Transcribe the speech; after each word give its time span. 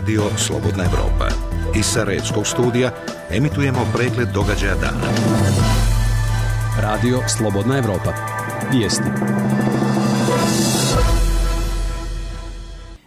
Radio 0.00 0.22
Slobodna 0.36 0.84
Evropa. 0.84 1.28
Iz 1.76 1.84
Sarajevskog 1.86 2.46
studija 2.46 2.90
emitujemo 3.30 3.78
pregled 3.94 4.28
događaja 4.34 4.74
dana. 4.74 5.12
Radio 6.82 7.18
Slobodna 7.28 7.78
Evropa. 7.78 8.12
Vijesti. 8.72 9.04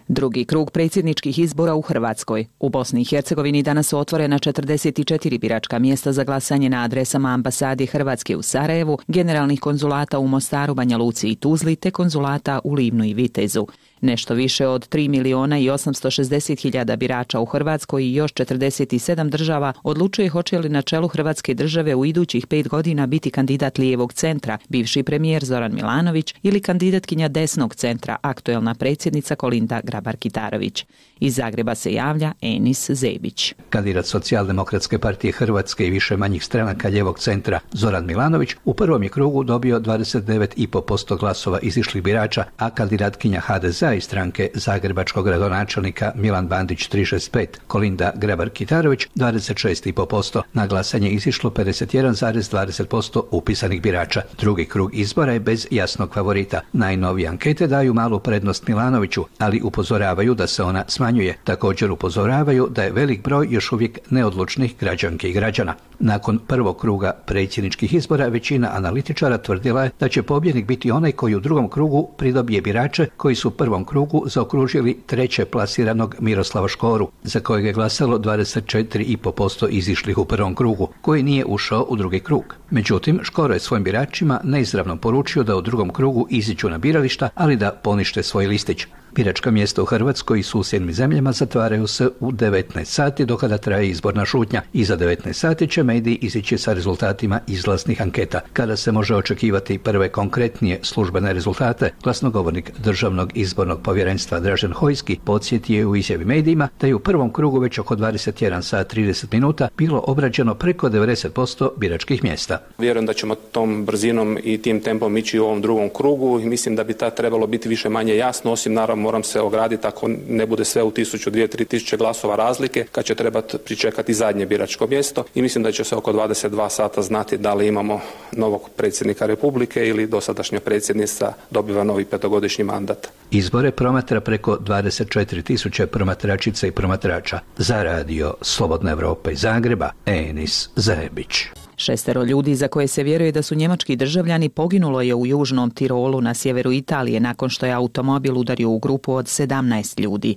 Drugi 0.08 0.46
krug 0.46 0.72
predsjedničkih 0.72 1.40
izbora 1.40 1.76
u 1.76 1.82
Hrvatskoj. 1.82 2.46
U 2.60 2.70
Bosni 2.70 3.02
i 3.02 3.06
Hercegovini 3.06 3.64
danas 3.64 3.88
su 3.88 3.98
otvorena 3.98 4.40
44 4.40 5.40
biračka 5.40 5.80
mjesta 5.80 6.12
za 6.12 6.24
glasanje 6.24 6.70
na 6.70 6.84
adresama 6.84 7.30
ambasadi 7.30 7.86
Hrvatske 7.86 8.36
u 8.36 8.42
Sarajevu, 8.42 8.98
generalnih 9.08 9.60
konzulata 9.60 10.20
u 10.20 10.28
Mostaru, 10.28 10.74
Banja 10.74 10.98
Luci 10.98 11.28
i 11.28 11.36
Tuzli 11.36 11.76
te 11.76 11.92
konzulata 11.92 12.60
u 12.64 12.74
Livnu 12.74 13.06
i 13.06 13.14
Vitezu. 13.14 13.68
Nešto 14.04 14.34
više 14.34 14.68
od 14.68 14.90
3 14.90 15.08
miliona 15.08 15.60
i 15.60 15.70
860 15.70 16.62
hiljada 16.62 16.96
birača 16.96 17.40
u 17.40 17.46
Hrvatskoj 17.46 18.04
i 18.04 18.14
još 18.14 18.34
47 18.34 19.30
država 19.30 19.74
odlučuje 19.84 20.30
hoće 20.30 20.60
li 20.60 20.70
na 20.70 20.82
čelu 20.82 21.08
Hrvatske 21.08 21.54
države 21.54 21.96
u 21.96 22.06
idućih 22.06 22.48
pet 22.48 22.68
godina 22.68 23.08
biti 23.08 23.32
kandidat 23.32 23.78
lijevog 23.78 24.14
centra, 24.14 24.58
bivši 24.70 25.04
premijer 25.04 25.46
Zoran 25.46 25.74
Milanović 25.74 26.36
ili 26.44 26.62
kandidatkinja 26.62 27.28
desnog 27.28 27.76
centra, 27.76 28.18
aktuelna 28.22 28.76
predsjednica 28.76 29.36
Kolinda 29.36 29.82
Grabar-Kitarović. 29.84 30.86
Iz 31.24 31.36
Zagreba 31.36 31.76
se 31.76 31.94
javlja 31.94 32.32
Enis 32.42 32.92
Zebić. 32.92 33.54
Kandidat 33.70 34.06
socijaldemokratske 34.06 34.98
partije 34.98 35.32
Hrvatske 35.32 35.88
i 35.88 35.90
više 35.90 36.18
manjih 36.18 36.44
stranaka 36.44 36.90
ljevog 36.90 37.20
centra 37.20 37.60
Zoran 37.72 38.06
Milanović 38.06 38.56
u 38.66 38.74
prvom 38.74 39.04
je 39.04 39.10
krugu 39.10 39.44
dobio 39.44 39.80
29,5% 39.80 41.20
glasova 41.20 41.60
izišlih 41.60 42.04
birača, 42.04 42.44
a 42.58 42.70
kandidatkinja 42.70 43.40
HDZ 43.40 43.84
i 43.98 44.02
stranke 44.02 44.50
Zagrebačkog 44.54 45.26
gradonačelnika 45.26 46.12
Milan 46.16 46.48
Bandić 46.48 46.90
365, 46.90 47.46
Kolinda 47.68 48.14
Grebar-Kitarović 48.16 49.08
26,5%. 49.16 50.42
Na 50.54 50.68
glasanje 50.68 51.10
izišlo 51.10 51.50
51,20% 51.50 53.22
upisanih 53.32 53.82
birača. 53.82 54.22
Drugi 54.40 54.66
krug 54.66 54.96
izbora 54.96 55.34
je 55.34 55.40
bez 55.40 55.68
jasnog 55.72 56.14
favorita. 56.14 56.62
Najnovije 56.74 57.28
ankete 57.28 57.68
daju 57.68 57.94
malu 57.94 58.20
prednost 58.20 58.68
Milanoviću, 58.68 59.26
ali 59.40 59.62
upozoravaju 59.64 60.34
da 60.34 60.48
se 60.48 60.64
ona 60.64 60.84
smanjuje. 60.88 61.13
Također 61.44 61.92
upozoravaju 61.92 62.68
da 62.70 62.84
je 62.84 62.92
velik 62.92 63.24
broj 63.24 63.48
još 63.50 63.72
uvijek 63.72 64.00
neodlučnih 64.10 64.76
građanke 64.80 65.30
i 65.30 65.34
građana. 65.34 65.76
Nakon 66.00 66.40
prvog 66.48 66.78
kruga 66.78 67.12
predsjedničkih 67.26 67.94
izbora 67.94 68.28
većina 68.28 68.70
analitičara 68.74 69.38
tvrdila 69.38 69.84
je 69.84 69.92
da 70.00 70.10
će 70.10 70.24
pobjednik 70.24 70.66
biti 70.68 70.92
onaj 70.92 71.12
koji 71.12 71.36
u 71.36 71.40
drugom 71.40 71.70
krugu 71.70 72.10
pridobije 72.18 72.62
birače 72.62 73.08
koji 73.18 73.36
su 73.36 73.48
u 73.48 73.52
prvom 73.52 73.86
krugu 73.86 74.24
zaokružili 74.28 75.00
treće 75.06 75.46
plasiranog 75.46 76.16
Miroslava 76.20 76.68
Škoru, 76.68 77.12
za 77.24 77.40
kojeg 77.40 77.66
je 77.66 77.74
glasalo 77.74 78.20
24,5% 78.20 79.68
izišlih 79.70 80.18
u 80.18 80.26
prvom 80.26 80.56
krugu, 80.56 80.88
koji 81.02 81.24
nije 81.24 81.46
ušao 81.46 81.86
u 81.90 81.96
drugi 81.96 82.20
krug. 82.20 82.56
Međutim, 82.70 83.20
Škoro 83.24 83.54
je 83.54 83.60
svojim 83.60 83.84
biračima 83.84 84.40
neizravno 84.44 84.98
poručio 84.98 85.44
da 85.44 85.56
u 85.56 85.62
drugom 85.62 85.90
krugu 85.90 86.28
iziću 86.30 86.70
na 86.70 86.78
birališta, 86.78 87.30
ali 87.36 87.56
da 87.56 87.72
ponište 87.72 88.24
svoj 88.24 88.48
listić. 88.48 88.88
Biračka 89.16 89.52
mjesta 89.52 89.82
u 89.82 89.86
Hrvatskoj 89.86 90.40
i 90.40 90.44
susjednim 90.44 90.94
zemljama 90.94 91.32
zatvaraju 91.32 91.88
se 91.88 92.10
u 92.20 92.32
19 92.32 92.84
sati 92.84 93.26
do 93.26 93.38
kada 93.38 93.58
traje 93.58 93.90
izborna 93.90 94.26
šutnja. 94.26 94.62
I 94.74 94.84
za 94.84 94.98
19 94.98 95.34
sati 95.34 95.68
će 95.68 95.84
mediji 95.84 96.18
izići 96.22 96.58
sa 96.58 96.74
rezultatima 96.74 97.40
izlasnih 97.48 98.02
anketa. 98.02 98.40
Kada 98.54 98.76
se 98.76 98.92
može 98.92 99.16
očekivati 99.16 99.78
prve 99.78 100.10
konkretnije 100.10 100.80
službene 100.82 101.34
rezultate, 101.34 101.94
glasnogovornik 102.04 102.72
Državnog 102.80 103.32
izbornog 103.38 103.82
povjerenstva 103.82 104.40
Dražen 104.40 104.74
Hojski 104.74 105.18
podsjetio 105.26 105.78
je 105.78 105.86
u 105.86 105.96
izjavi 105.96 106.26
medijima 106.26 106.70
da 106.82 106.88
je 106.88 106.96
u 106.96 107.00
prvom 107.00 107.34
krugu 107.34 107.60
već 107.60 107.80
oko 107.80 107.96
21 107.96 108.62
sat 108.62 108.94
30 108.94 109.26
minuta 109.32 109.68
bilo 109.78 110.04
obrađeno 110.08 110.56
preko 110.56 110.90
90% 110.90 111.70
biračkih 111.78 112.24
mjesta. 112.24 112.58
Vjerujem 112.78 113.06
da 113.06 113.14
ćemo 113.14 113.36
tom 113.36 113.86
brzinom 113.86 114.38
i 114.44 114.58
tim 114.58 114.80
tempom 114.80 115.18
ići 115.18 115.40
u 115.40 115.46
ovom 115.46 115.62
drugom 115.62 115.90
krugu 115.90 116.40
i 116.40 116.46
mislim 116.46 116.76
da 116.76 116.84
bi 116.84 116.94
ta 116.94 117.10
trebalo 117.10 117.48
biti 117.48 117.70
više 117.70 117.90
manje 117.90 118.16
jasno, 118.16 118.52
osim 118.52 118.74
naravno 118.74 119.03
moram 119.04 119.24
se 119.24 119.42
ograditi 119.42 119.88
ako 119.88 120.10
ne 120.30 120.46
bude 120.46 120.66
sve 120.66 120.84
u 120.84 120.92
tisuću, 120.92 121.30
dvije, 121.30 121.48
tri 121.48 121.66
tisuće 121.66 121.98
glasova 121.98 122.36
razlike, 122.36 122.86
kad 122.92 123.06
će 123.06 123.16
trebati 123.16 123.58
pričekati 123.58 124.14
zadnje 124.14 124.46
biračko 124.46 124.88
mjesto 124.88 125.24
i 125.36 125.42
mislim 125.42 125.64
da 125.64 125.72
će 125.72 125.84
se 125.84 125.96
oko 125.96 126.14
22 126.14 126.70
sata 126.70 127.02
znati 127.02 127.38
da 127.38 127.54
li 127.54 127.68
imamo 127.68 128.02
novog 128.32 128.70
predsjednika 128.78 129.26
Republike 129.26 129.88
ili 129.88 130.08
dosadašnja 130.08 130.60
predsjednica 130.60 131.34
dobiva 131.52 131.84
novi 131.84 132.06
petogodišnji 132.06 132.64
mandat. 132.64 133.08
Izbore 133.32 133.72
promatra 133.72 134.22
preko 134.22 134.58
24 134.58 135.44
tisuće 135.44 135.88
promatračica 135.88 136.68
i 136.68 136.72
promatrača. 136.72 137.40
Za 137.58 137.84
radio 137.84 138.34
Slobodna 138.42 138.92
Evropa 138.92 139.32
iz 139.32 139.40
Zagreba, 139.40 139.90
Enis 140.06 140.70
Zajebić. 140.76 141.63
Šestero 141.84 142.24
ljudi 142.24 142.56
za 142.56 142.68
koje 142.68 142.88
se 142.88 143.04
vjeruje 143.04 143.32
da 143.32 143.42
su 143.42 143.56
njemački 143.56 143.96
državljani 143.96 144.50
poginulo 144.50 145.02
je 145.02 145.16
u 145.16 145.26
južnom 145.26 145.72
Tirolu 145.72 146.22
na 146.22 146.34
sjeveru 146.34 146.72
Italije 146.72 147.20
nakon 147.20 147.50
što 147.50 147.66
je 147.66 147.72
automobil 147.72 148.38
udario 148.38 148.70
u 148.70 148.80
grupu 148.80 149.14
od 149.14 149.26
17 149.26 150.00
ljudi. 150.00 150.36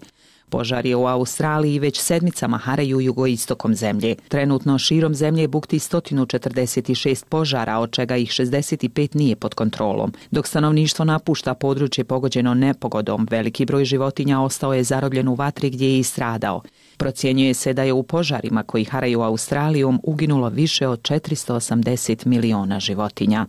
Požar 0.51 0.87
je 0.87 0.97
u 0.97 1.07
Australiji 1.07 1.79
već 1.79 2.01
sedmicama 2.01 2.59
haraju 2.59 3.01
jugoistokom 3.01 3.75
zemlje. 3.75 4.15
Trenutno 4.29 4.79
širom 4.79 5.15
zemlje 5.15 5.49
bukti 5.49 5.79
146 5.79 7.25
požara, 7.29 7.78
od 7.78 7.91
čega 7.91 8.17
ih 8.17 8.31
65 8.31 9.17
nije 9.17 9.37
pod 9.37 9.55
kontrolom. 9.55 10.13
Dok 10.31 10.47
stanovništvo 10.47 11.05
napušta 11.05 11.55
područje 11.55 12.05
pogođeno 12.05 12.55
nepogodom, 12.55 13.27
veliki 13.31 13.65
broj 13.65 13.84
životinja 13.84 14.41
ostao 14.41 14.75
je 14.75 14.84
zarobljen 14.84 15.28
u 15.28 15.34
vatri 15.34 15.71
gdje 15.71 15.89
je 15.89 15.99
i 15.99 16.03
stradao. 16.03 16.63
Procjenjuje 16.97 17.55
se 17.55 17.73
da 17.73 17.83
je 17.83 17.93
u 17.93 18.03
požarima 18.03 18.62
koji 18.62 18.84
haraju 18.84 19.21
Australijom 19.21 20.01
uginulo 20.03 20.49
više 20.49 20.89
od 20.89 21.01
480 21.03 22.27
miliona 22.27 22.81
životinja. 22.81 23.47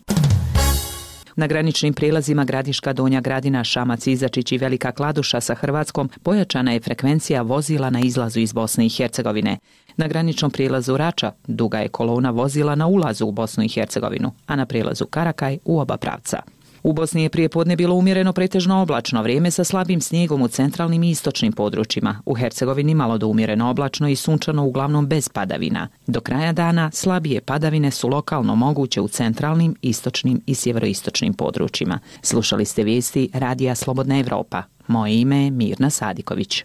Na 1.38 1.48
graničnim 1.48 1.94
prilazima 1.94 2.44
Gradiška, 2.44 2.94
Donja 2.94 3.22
Gradina, 3.22 3.64
Šamac, 3.64 4.08
Izačić 4.08 4.52
i 4.52 4.58
Velika 4.58 4.92
Kladuša 4.92 5.42
sa 5.42 5.56
Hrvatskom 5.56 6.10
pojačana 6.24 6.72
je 6.72 6.80
frekvencija 6.80 7.42
vozila 7.42 7.90
na 7.90 8.00
izlazu 8.00 8.40
iz 8.40 8.54
Bosne 8.54 8.86
i 8.86 8.90
Hercegovine. 8.90 9.58
Na 9.98 10.08
graničnom 10.08 10.52
prilazu 10.52 10.98
Rača 10.98 11.32
duga 11.48 11.80
je 11.80 11.88
kolona 11.88 12.30
vozila 12.30 12.76
na 12.76 12.88
ulazu 12.88 13.26
u 13.26 13.32
Bosnu 13.32 13.64
i 13.64 13.70
Hercegovinu, 13.70 14.32
a 14.46 14.56
na 14.56 14.66
prilazu 14.66 15.06
Karakaj 15.06 15.58
u 15.66 15.80
oba 15.80 15.98
pravca. 15.98 16.42
U 16.84 16.94
Bosni 16.94 17.24
je 17.24 17.30
prije 17.30 17.50
podne 17.50 17.76
bilo 17.76 17.96
umjereno 17.96 18.34
pretežno 18.34 18.82
oblačno 18.82 19.22
vrijeme 19.22 19.52
sa 19.52 19.64
slabim 19.64 20.02
snijegom 20.02 20.42
u 20.42 20.48
centralnim 20.48 21.04
i 21.04 21.10
istočnim 21.10 21.54
područjima. 21.54 22.22
U 22.26 22.34
Hercegovini 22.34 22.96
malo 22.96 23.18
do 23.18 23.28
umjereno 23.28 23.70
oblačno 23.70 24.08
i 24.10 24.16
sunčano 24.16 24.66
uglavnom 24.66 25.08
bez 25.08 25.30
padavina. 25.30 25.88
Do 26.08 26.22
kraja 26.22 26.54
dana 26.54 26.92
slabije 26.92 27.42
padavine 27.42 27.92
su 27.92 28.08
lokalno 28.08 28.56
moguće 28.56 29.02
u 29.02 29.08
centralnim, 29.08 29.76
istočnim 29.82 30.42
i 30.46 30.56
sjeveroistočnim 30.56 31.34
područjima. 31.34 32.00
Slušali 32.22 32.66
ste 32.66 32.84
vijesti 32.84 33.30
Radija 33.34 33.76
Slobodna 33.76 34.20
Evropa. 34.20 34.64
Moje 34.88 35.22
ime 35.22 35.44
je 35.44 35.52
Mirna 35.52 35.90
Sadiković. 35.90 36.64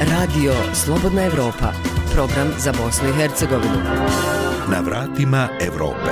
Radio 0.00 0.52
Slobodna 0.74 1.24
Evropa, 1.24 1.72
program 2.14 2.48
za 2.58 2.72
Bosnu 2.72 3.08
i 3.08 3.12
Hercegovinu. 3.12 4.41
Na 4.70 4.80
vratima 4.80 5.48
Evrope. 5.60 6.10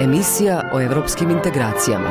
Emisija 0.00 0.70
o 0.72 0.80
evropskim 0.80 1.30
integracijama. 1.30 2.10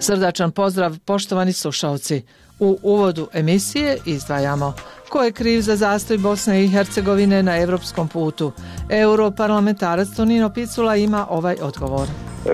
Srdačan 0.00 0.50
pozdrav, 0.50 0.98
poštovani 1.04 1.52
slušalci. 1.52 2.22
U 2.58 2.78
uvodu 2.82 3.28
emisije 3.32 3.98
izdvajamo 4.04 4.74
ko 5.14 5.22
je 5.22 5.32
kriv 5.32 5.60
za 5.60 5.76
zastoj 5.76 6.18
Bosne 6.18 6.64
i 6.64 6.68
Hercegovine 6.68 7.42
na 7.42 7.56
evropskom 7.60 8.08
putu. 8.08 8.52
Europarlamentarac 8.90 10.08
Tonino 10.16 10.50
Picula 10.50 10.96
ima 10.96 11.26
ovaj 11.30 11.56
odgovor. 11.62 12.08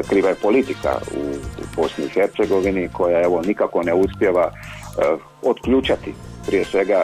Kriva 0.09 0.29
je 0.29 0.35
politika 0.35 0.99
u 1.17 1.35
Bosni 1.77 2.05
i 2.05 2.09
Hercegovini 2.09 2.89
koja 2.93 3.23
evo 3.23 3.43
nikako 3.43 3.83
ne 3.83 3.95
uspjeva 3.95 4.47
uh, 4.53 5.21
otključati 5.43 6.15
prije 6.47 6.65
svega 6.65 7.03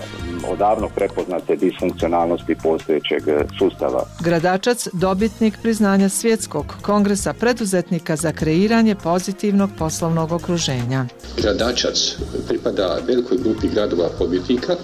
odavno 0.48 0.88
prepoznate 0.88 1.56
disfunkcionalnosti 1.56 2.56
postojećeg 2.62 3.28
e, 3.28 3.44
sustava. 3.58 4.02
Gradačac, 4.20 4.88
dobitnik 4.92 5.54
priznanja 5.62 6.08
Svjetskog 6.08 6.74
kongresa 6.82 7.32
preduzetnika 7.32 8.16
za 8.16 8.32
kreiranje 8.32 8.94
pozitivnog 8.94 9.70
poslovnog 9.78 10.32
okruženja. 10.32 11.06
Gradačac 11.42 12.16
pripada 12.48 12.98
velikoj 13.06 13.38
grupi 13.38 13.68
gradova 13.68 14.08
pobjednika, 14.18 14.76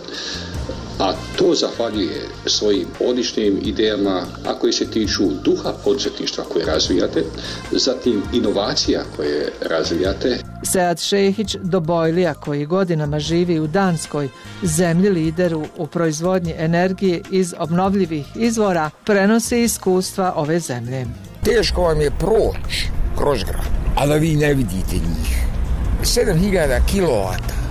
a 0.99 1.13
to 1.37 1.55
zahvaljuje 1.55 2.29
svojim 2.47 2.87
odličnim 3.01 3.59
idejama, 3.65 4.23
a 4.47 4.55
koji 4.59 4.73
se 4.73 4.91
tiču 4.91 5.23
duha 5.45 5.73
podsjetništva 5.85 6.45
koje 6.45 6.65
razvijate, 6.65 7.25
zatim 7.73 8.23
inovacija 8.33 9.03
koje 9.17 9.53
razvijate. 9.61 10.52
Sead 10.63 11.01
Šehić 11.01 11.57
Dobojlija, 11.63 12.35
koji 12.35 12.67
godinama 12.67 13.19
živi 13.19 13.61
u 13.61 13.67
Danskoj, 13.67 14.29
zemlji 14.63 15.11
lideru 15.11 15.65
u 15.77 15.87
proizvodnji 15.87 16.55
energije 16.59 17.21
iz 17.31 17.55
obnovljivih 17.59 18.27
izvora, 18.37 18.91
prenosi 19.05 19.63
iskustva 19.63 20.33
ove 20.37 20.61
zemlje. 20.61 21.07
Teško 21.45 21.83
vam 21.83 22.01
je 22.01 22.11
proći 22.11 22.89
kroz 23.19 23.45
grad, 23.45 23.69
a 23.97 24.07
da 24.07 24.15
vi 24.15 24.37
ne 24.37 24.55
vidite 24.55 24.95
njih. 24.95 25.37
7000 26.03 26.81
kilovata 26.93 27.63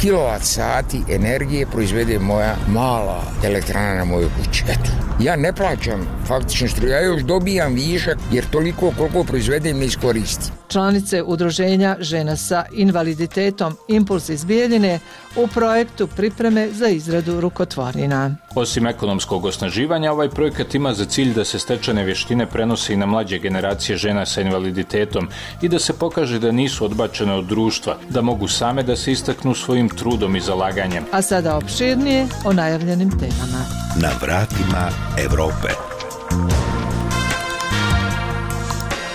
kilovat 0.00 0.42
sati 0.42 1.02
energije 1.08 1.66
proizvede 1.66 2.18
moja 2.18 2.56
mala 2.68 3.22
elektrana 3.44 3.94
na 3.94 4.04
mojoj 4.04 4.28
kući. 4.38 4.64
Eto, 4.68 5.09
ja 5.22 5.36
ne 5.36 5.52
plaćam 5.52 6.08
faktično 6.26 6.68
struju, 6.68 6.90
ja 6.90 7.00
još 7.00 7.22
dobijam 7.22 7.74
višak 7.74 8.18
jer 8.32 8.44
toliko 8.50 8.92
koliko 8.98 9.24
proizvedem 9.24 9.78
ne 9.78 9.86
iskoristim. 9.86 10.54
Članice 10.68 11.22
udruženja 11.22 11.96
žena 12.00 12.36
sa 12.36 12.64
invaliditetom 12.72 13.76
Impuls 13.88 14.28
iz 14.28 14.44
Bijeljine 14.44 14.98
u 15.36 15.46
projektu 15.46 16.06
pripreme 16.06 16.68
za 16.72 16.88
izradu 16.88 17.40
rukotvornina. 17.40 18.36
Osim 18.54 18.86
ekonomskog 18.86 19.44
osnaživanja, 19.44 20.12
ovaj 20.12 20.28
projekat 20.28 20.74
ima 20.74 20.94
za 20.94 21.04
cilj 21.04 21.34
da 21.34 21.44
se 21.44 21.58
stečane 21.58 22.04
vještine 22.04 22.46
prenose 22.46 22.94
i 22.94 22.96
na 22.96 23.06
mlađe 23.06 23.38
generacije 23.38 23.96
žena 23.96 24.26
sa 24.26 24.40
invaliditetom 24.40 25.28
i 25.62 25.68
da 25.68 25.78
se 25.78 25.92
pokaže 25.92 26.38
da 26.38 26.52
nisu 26.52 26.84
odbačene 26.84 27.34
od 27.34 27.44
društva, 27.44 27.96
da 28.08 28.22
mogu 28.22 28.48
same 28.48 28.82
da 28.82 28.96
se 28.96 29.12
istaknu 29.12 29.54
svojim 29.54 29.88
trudom 29.88 30.36
i 30.36 30.40
zalaganjem. 30.40 31.04
A 31.12 31.22
sada 31.22 31.56
opširnije 31.56 32.26
o 32.44 32.52
najavljenim 32.52 33.10
temama. 33.10 33.64
Na 33.96 34.10
vratima 34.22 35.09
Evrope. 35.18 35.68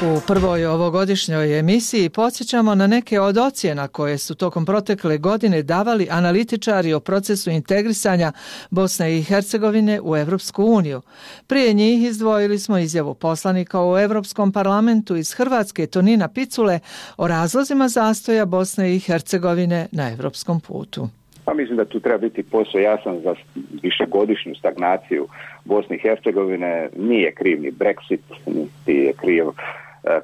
U 0.02 0.20
prvoj 0.28 0.66
ovogodišnjoj 0.66 1.60
emisiji 1.60 2.10
podsjećamo 2.10 2.76
na 2.76 2.88
neke 2.88 3.20
od 3.20 3.38
ocjena 3.38 3.88
koje 3.88 4.18
su 4.18 4.36
tokom 4.36 4.66
protekle 4.66 5.18
godine 5.18 5.64
davali 5.64 6.08
analitičari 6.12 6.94
o 6.94 7.00
procesu 7.00 7.50
integrisanja 7.50 8.32
Bosne 8.70 9.18
i 9.18 9.24
Hercegovine 9.24 10.00
u 10.04 10.16
Evropsku 10.18 10.64
uniju. 10.66 11.02
Prije 11.48 11.74
njih 11.74 12.04
izdvojili 12.04 12.60
smo 12.60 12.78
izjavu 12.78 13.14
poslanika 13.14 13.86
u 13.86 13.98
Evropskom 13.98 14.52
parlamentu 14.52 15.16
iz 15.16 15.34
Hrvatske 15.34 15.88
Tonina 15.88 16.28
Picule 16.28 16.80
o 17.18 17.28
razlozima 17.28 17.90
zastoja 17.90 18.46
Bosne 18.46 18.96
i 18.96 19.00
Hercegovine 19.00 19.88
na 19.92 20.12
evropskom 20.12 20.60
putu. 20.60 21.10
Pa 21.46 21.54
mislim 21.54 21.78
da 21.78 21.86
tu 21.86 22.00
treba 22.00 22.18
biti 22.18 22.44
posao 22.44 22.82
jasan 22.82 23.20
za 23.20 23.36
višegodišnju 23.84 24.56
stagnaciju 24.56 25.28
Bosne 25.66 25.96
i 25.96 26.00
Hercegovine. 26.00 26.90
Nije 26.98 27.32
kriv 27.32 27.62
ni 27.62 27.72
Brexit, 27.72 28.20
niti 28.46 28.94
je 28.94 29.14
kriv 29.14 29.46
e, 29.48 29.52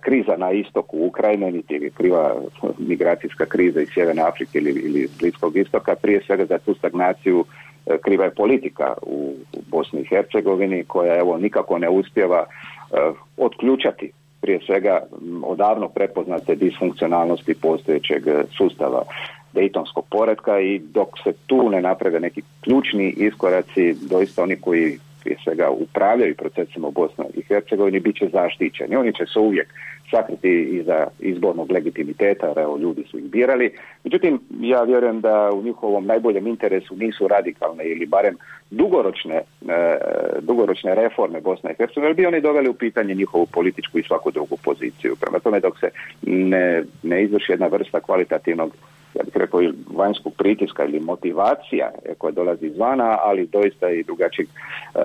kriza 0.02 0.38
na 0.38 0.52
istoku 0.52 0.98
Ukrajine, 1.06 1.52
niti 1.52 1.74
je 1.74 1.90
kriva 1.90 2.36
migracijska 2.78 3.46
kriza 3.46 3.82
iz 3.82 3.90
Sjeverne 3.94 4.22
Afrike 4.22 4.58
ili, 4.58 4.72
ili 4.72 5.08
Bliskog 5.20 5.58
istoka, 5.58 5.96
prije 5.96 6.22
svega 6.26 6.46
za 6.46 6.58
tu 6.58 6.74
stagnaciju 6.74 7.46
e, 7.86 7.98
kriva 7.98 8.26
je 8.26 8.36
politika 8.36 8.94
u 9.02 9.36
Bosni 9.68 10.02
i 10.02 10.06
Hercegovini 10.06 10.84
koja 10.84 11.20
evo 11.20 11.38
nikako 11.38 11.78
ne 11.78 11.90
uspjeva 11.90 12.46
e, 12.46 12.96
otključati 13.38 14.12
prije 14.42 14.60
svega 14.66 15.02
odavno 15.44 15.88
prepoznate 15.88 16.56
disfunkcionalnosti 16.56 17.54
postojećeg 17.62 18.28
e, 18.28 18.44
sustava 18.58 19.04
Dejtonskog 19.54 20.06
poredka 20.10 20.60
i 20.60 20.80
dok 20.80 21.10
se 21.24 21.34
tu 21.48 21.70
ne 21.70 21.82
naprave 21.82 22.20
neki 22.20 22.42
ključni 22.62 23.10
iskoraci, 23.10 23.96
doista 24.10 24.44
oni 24.44 24.56
koji 24.56 25.00
prije 25.24 25.38
svega 25.44 25.70
upravljaju 25.70 26.36
procesima 26.36 26.88
u 26.88 26.92
Bosni 26.92 27.26
i 27.34 27.42
Hercegovini 27.42 28.00
bit 28.00 28.16
će 28.16 28.30
zaštićeni. 28.34 28.96
Oni 28.96 29.14
će 29.14 29.26
se 29.34 29.40
uvijek 29.40 29.68
sakriti 30.12 30.64
iza 30.64 31.08
izbornog 31.20 31.72
legitimiteta, 31.72 32.48
jer 32.48 32.60
evo 32.60 32.78
ljudi 32.78 33.04
su 33.12 33.18
ih 33.18 33.24
birali. 33.24 33.72
Međutim, 34.04 34.40
ja 34.60 34.84
vjerujem 34.84 35.22
da 35.22 35.52
u 35.54 35.64
njihovom 35.64 36.06
najboljem 36.06 36.48
interesu 36.48 36.96
nisu 36.96 37.28
radikalne 37.28 37.86
ili 37.86 38.06
barem 38.06 38.38
dugoročne, 38.72 39.36
e, 39.36 39.98
dugoročne 40.40 40.96
reforme 40.96 41.42
Bosne 41.42 41.72
i 41.72 41.76
Hercegovine, 41.78 42.10
jer 42.10 42.16
bi 42.16 42.26
oni 42.26 42.42
doveli 42.42 42.70
u 42.70 42.74
pitanje 42.74 43.16
njihovu 43.16 43.46
političku 43.46 44.00
i 44.00 44.04
svaku 44.04 44.32
drugu 44.32 44.58
poziciju. 44.64 45.16
Prema 45.22 45.40
tome, 45.40 45.60
dok 45.60 45.80
se 45.80 45.90
ne, 46.22 46.84
ne 47.04 47.24
izvrši 47.24 47.52
jedna 47.52 47.68
vrsta 47.68 48.00
kvalitativnog 48.00 48.76
ja 49.14 49.24
bih 49.24 49.38
rekao, 49.38 49.62
vanjskog 49.96 50.34
pritiska 50.38 50.84
ili 50.86 51.00
motivacija 51.00 51.92
e, 52.06 52.14
koja 52.18 52.32
dolazi 52.32 52.66
izvana, 52.66 53.18
ali 53.24 53.48
doista 53.48 53.90
i 53.90 54.04
drugačijeg 54.04 54.48
e, 54.48 55.00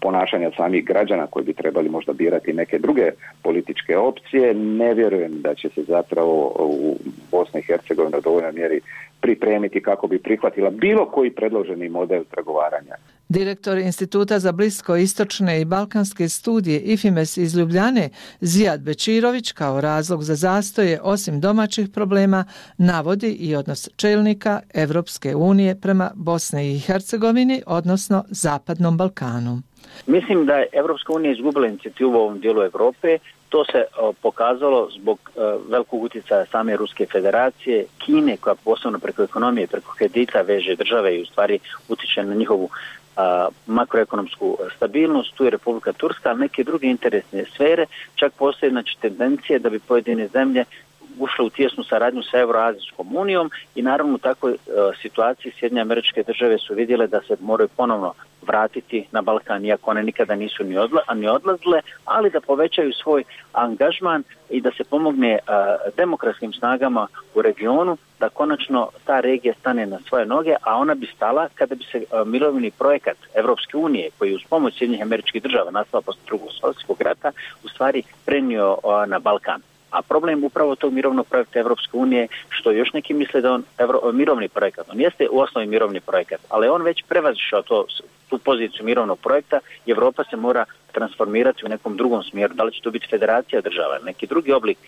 ponašanja 0.00 0.50
samih 0.56 0.84
građana 0.84 1.26
koji 1.26 1.44
bi 1.44 1.52
trebali 1.52 1.88
možda 1.88 2.12
birati 2.12 2.52
neke 2.52 2.78
druge 2.78 3.10
političke 3.42 3.96
opcije, 3.96 4.54
ne 4.54 4.94
vjerujem 4.94 5.42
da 5.42 5.54
će 5.54 5.68
se 5.68 5.82
zapravo 5.82 6.52
u 6.58 6.96
Bosni 7.30 7.60
i 7.60 7.62
Hercegovini 7.62 8.18
u 8.18 8.20
dovoljnoj 8.20 8.52
mjeri 8.52 8.80
pripremiti 9.20 9.82
kako 9.82 10.06
bi 10.06 10.18
prihvatila 10.18 10.70
bilo 10.70 11.06
koji 11.06 11.30
predloženi 11.30 11.88
model 11.88 12.24
pregovaranja. 12.30 12.94
Direktor 13.30 13.78
Instituta 13.78 14.38
za 14.38 14.52
blisko 14.52 14.96
istočne 14.96 15.60
i 15.60 15.64
balkanske 15.64 16.28
studije 16.28 16.80
IFIMES 16.80 17.36
iz 17.36 17.56
Ljubljane, 17.56 18.10
Zijad 18.40 18.80
Bečirović, 18.80 19.52
kao 19.52 19.80
razlog 19.80 20.22
za 20.22 20.34
zastoje 20.34 21.00
osim 21.02 21.40
domaćih 21.40 21.88
problema, 21.94 22.44
navodi 22.78 23.32
i 23.32 23.56
odnos 23.56 23.88
čelnika 23.96 24.60
Evropske 24.74 25.34
unije 25.34 25.80
prema 25.80 26.10
Bosne 26.14 26.72
i 26.72 26.78
Hercegovini, 26.78 27.62
odnosno 27.66 28.24
Zapadnom 28.28 28.96
Balkanu. 28.96 29.62
Mislim 30.06 30.46
da 30.46 30.54
je 30.54 30.68
Evropska 30.72 31.12
unija 31.12 31.32
izgubila 31.32 31.66
inicijativu 31.66 32.12
u 32.12 32.16
ovom 32.16 32.40
dijelu 32.40 32.62
Evrope. 32.62 33.18
To 33.48 33.64
se 33.64 33.84
pokazalo 34.22 34.88
zbog 34.90 35.18
e, 35.36 35.40
velikog 35.68 36.02
utjecaja 36.02 36.46
same 36.46 36.76
Ruske 36.76 37.06
federacije, 37.12 37.86
Kine 37.98 38.36
koja 38.36 38.54
posebno 38.54 38.98
preko 38.98 39.22
ekonomije, 39.22 39.66
preko 39.66 39.94
kredita 39.98 40.40
veže 40.40 40.74
države 40.76 41.16
i 41.16 41.22
u 41.22 41.26
stvari 41.26 41.58
utiče 41.88 42.24
na 42.24 42.34
njihovu 42.34 42.68
makroekonomsku 43.66 44.58
stabilnost, 44.76 45.34
tu 45.34 45.44
je 45.44 45.50
Republika 45.50 45.92
Turska, 45.92 46.30
ali 46.30 46.40
neke 46.40 46.64
druge 46.64 46.86
interesne 46.86 47.44
sfere, 47.54 47.86
čak 48.14 48.32
postoje 48.32 48.70
znači, 48.70 48.96
tendencije 49.00 49.58
da 49.58 49.70
bi 49.70 49.78
pojedine 49.78 50.28
zemlje 50.28 50.64
ušle 51.18 51.44
u 51.44 51.50
tjesnu 51.50 51.84
saradnju 51.84 52.22
sa 52.22 52.38
Euroazijskom 52.38 53.16
unijom 53.16 53.50
i 53.74 53.82
naravno 53.82 54.14
u 54.14 54.18
takvoj 54.18 54.52
e, 54.52 54.56
situaciji 55.02 55.52
Sjedinje 55.58 55.80
američke 55.80 56.22
države 56.22 56.58
su 56.58 56.74
vidjele 56.74 57.06
da 57.06 57.20
se 57.20 57.36
moraju 57.40 57.68
ponovno 57.76 58.14
vratiti 58.42 59.06
na 59.12 59.22
Balkan, 59.22 59.64
iako 59.64 59.90
one 59.90 60.02
nikada 60.02 60.34
nisu 60.34 60.64
ni, 60.64 60.78
odla, 60.78 61.02
ni 61.14 61.28
odlazile, 61.28 61.80
ali 62.04 62.30
da 62.30 62.40
povećaju 62.40 62.92
svoj 62.92 63.24
angažman 63.52 64.22
i 64.50 64.60
da 64.60 64.70
se 64.70 64.84
pomogne 64.84 65.38
a, 65.46 65.76
demokratskim 65.96 66.52
snagama 66.52 67.06
u 67.34 67.42
regionu, 67.42 67.96
da 68.20 68.28
konačno 68.28 68.88
ta 69.04 69.20
regija 69.20 69.54
stane 69.60 69.86
na 69.86 69.98
svoje 70.08 70.26
noge, 70.26 70.54
a 70.62 70.76
ona 70.76 70.94
bi 70.94 71.06
stala 71.06 71.48
kada 71.54 71.74
bi 71.74 71.84
se 71.84 71.98
e, 71.98 72.24
mirovni 72.24 72.48
mirovini 72.48 72.70
projekat 72.70 73.16
Evropske 73.34 73.76
unije, 73.76 74.10
koji 74.18 74.30
je 74.30 74.36
uz 74.36 74.42
pomoć 74.48 74.78
Sjedinjih 74.78 75.02
američkih 75.02 75.42
država 75.42 75.70
nastao 75.70 76.02
posle 76.02 76.22
drugog 76.26 76.48
svjetskog 76.60 77.00
rata, 77.02 77.32
u 77.64 77.68
stvari 77.68 78.02
prenio 78.24 78.76
e, 78.76 79.06
na 79.06 79.18
Balkan. 79.18 79.60
A 79.90 80.02
problem 80.02 80.44
upravo 80.44 80.74
tog 80.74 80.92
mirovnog 80.92 81.26
projekta 81.26 81.58
Evropske 81.58 81.96
unije, 81.96 82.28
što 82.48 82.70
još 82.70 82.92
neki 82.92 83.14
misle 83.14 83.40
da 83.40 83.52
on 83.52 83.64
evro, 83.78 84.12
mirovni 84.12 84.48
projekat, 84.48 84.86
on 84.92 85.00
jeste 85.00 85.28
u 85.30 85.38
osnovi 85.38 85.66
mirovni 85.66 86.00
projekat, 86.00 86.40
ali 86.48 86.68
on 86.68 86.82
već 86.82 87.04
prevazišao 87.08 87.62
to, 87.62 87.86
tu 88.28 88.38
poziciju 88.38 88.84
mirovnog 88.84 89.18
projekta 89.18 89.60
i 89.86 89.90
Evropa 89.90 90.24
se 90.30 90.36
mora 90.36 90.64
transformirati 90.92 91.64
u 91.64 91.68
nekom 91.68 91.96
drugom 91.96 92.22
smjeru, 92.22 92.54
da 92.54 92.62
li 92.62 92.72
će 92.72 92.80
to 92.82 92.90
biti 92.90 93.06
federacija 93.10 93.60
država, 93.60 93.98
neki 94.04 94.26
drugi 94.26 94.52
oblik, 94.52 94.78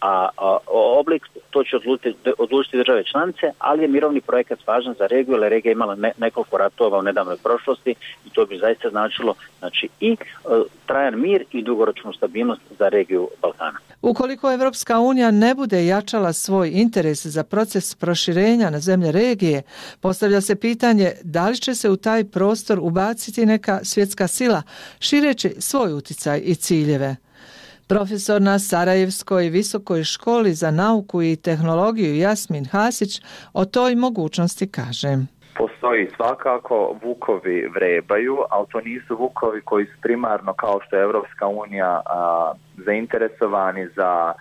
a, 0.00 0.28
a 0.36 0.58
oblik 0.72 1.22
to 1.50 1.64
će 1.64 1.76
odlučiti, 1.76 2.30
odlučiti 2.38 2.76
države 2.76 3.04
članice, 3.04 3.50
ali 3.58 3.82
je 3.82 3.88
mirovni 3.88 4.20
projekat 4.20 4.66
važan 4.66 4.94
za 4.98 5.06
regiju, 5.06 5.36
jer 5.36 5.50
regija 5.50 5.72
imala 5.72 5.94
ne, 5.94 6.12
nekoliko 6.18 6.56
ratova 6.56 6.98
u 6.98 7.02
nedavnoj 7.02 7.36
prošlosti 7.42 7.94
i 8.26 8.30
to 8.30 8.46
bi 8.46 8.58
zaista 8.58 8.90
značilo 8.90 9.34
znači, 9.58 9.88
i 10.00 10.12
e, 10.12 10.16
trajan 10.86 11.20
mir 11.20 11.44
i 11.52 11.62
dugoročnu 11.62 12.12
stabilnost 12.12 12.62
za 12.78 12.88
regiju 12.88 13.28
Balkana. 13.42 13.78
Ukoliko 14.02 14.52
Evropska 14.52 14.98
unija 14.98 15.30
ne 15.30 15.54
bude 15.54 15.86
jačala 15.86 16.32
svoj 16.32 16.70
interes 16.74 17.26
za 17.26 17.44
proces 17.44 17.94
proširenja 17.94 18.70
na 18.70 18.78
zemlje 18.78 19.12
regije, 19.12 19.62
postavlja 20.00 20.40
se 20.40 20.56
pitanje 20.56 21.12
da 21.22 21.48
li 21.48 21.56
će 21.56 21.74
se 21.74 21.90
u 21.90 21.96
taj 21.96 22.24
prostor 22.24 22.78
ubaciti 22.82 23.46
neka 23.46 23.80
svjetska 23.82 24.26
sila, 24.26 24.62
šireći 25.00 25.54
svoj 25.58 25.92
uticaj 25.92 26.40
i 26.44 26.54
ciljeve. 26.54 27.16
Profesor 27.88 28.42
na 28.42 28.58
Sarajevskoj 28.58 29.48
visokoj 29.48 30.04
školi 30.04 30.52
za 30.52 30.70
nauku 30.70 31.22
i 31.22 31.36
tehnologiju 31.36 32.16
Jasmin 32.16 32.64
Hasić 32.64 33.22
o 33.52 33.64
toj 33.64 33.94
mogućnosti 33.94 34.70
kaže. 34.70 35.16
Postoji 35.56 36.10
svakako, 36.16 36.98
vukovi 37.02 37.68
vrebaju, 37.74 38.36
ali 38.50 38.66
to 38.72 38.80
nisu 38.80 39.16
vukovi 39.16 39.60
koji 39.60 39.86
su 39.86 39.92
primarno 40.02 40.52
kao 40.52 40.80
što 40.86 40.96
je 40.96 41.02
Evropska 41.02 41.46
unija 41.46 42.00
a, 42.06 42.52
zainteresovani 42.86 43.88
za 43.96 44.32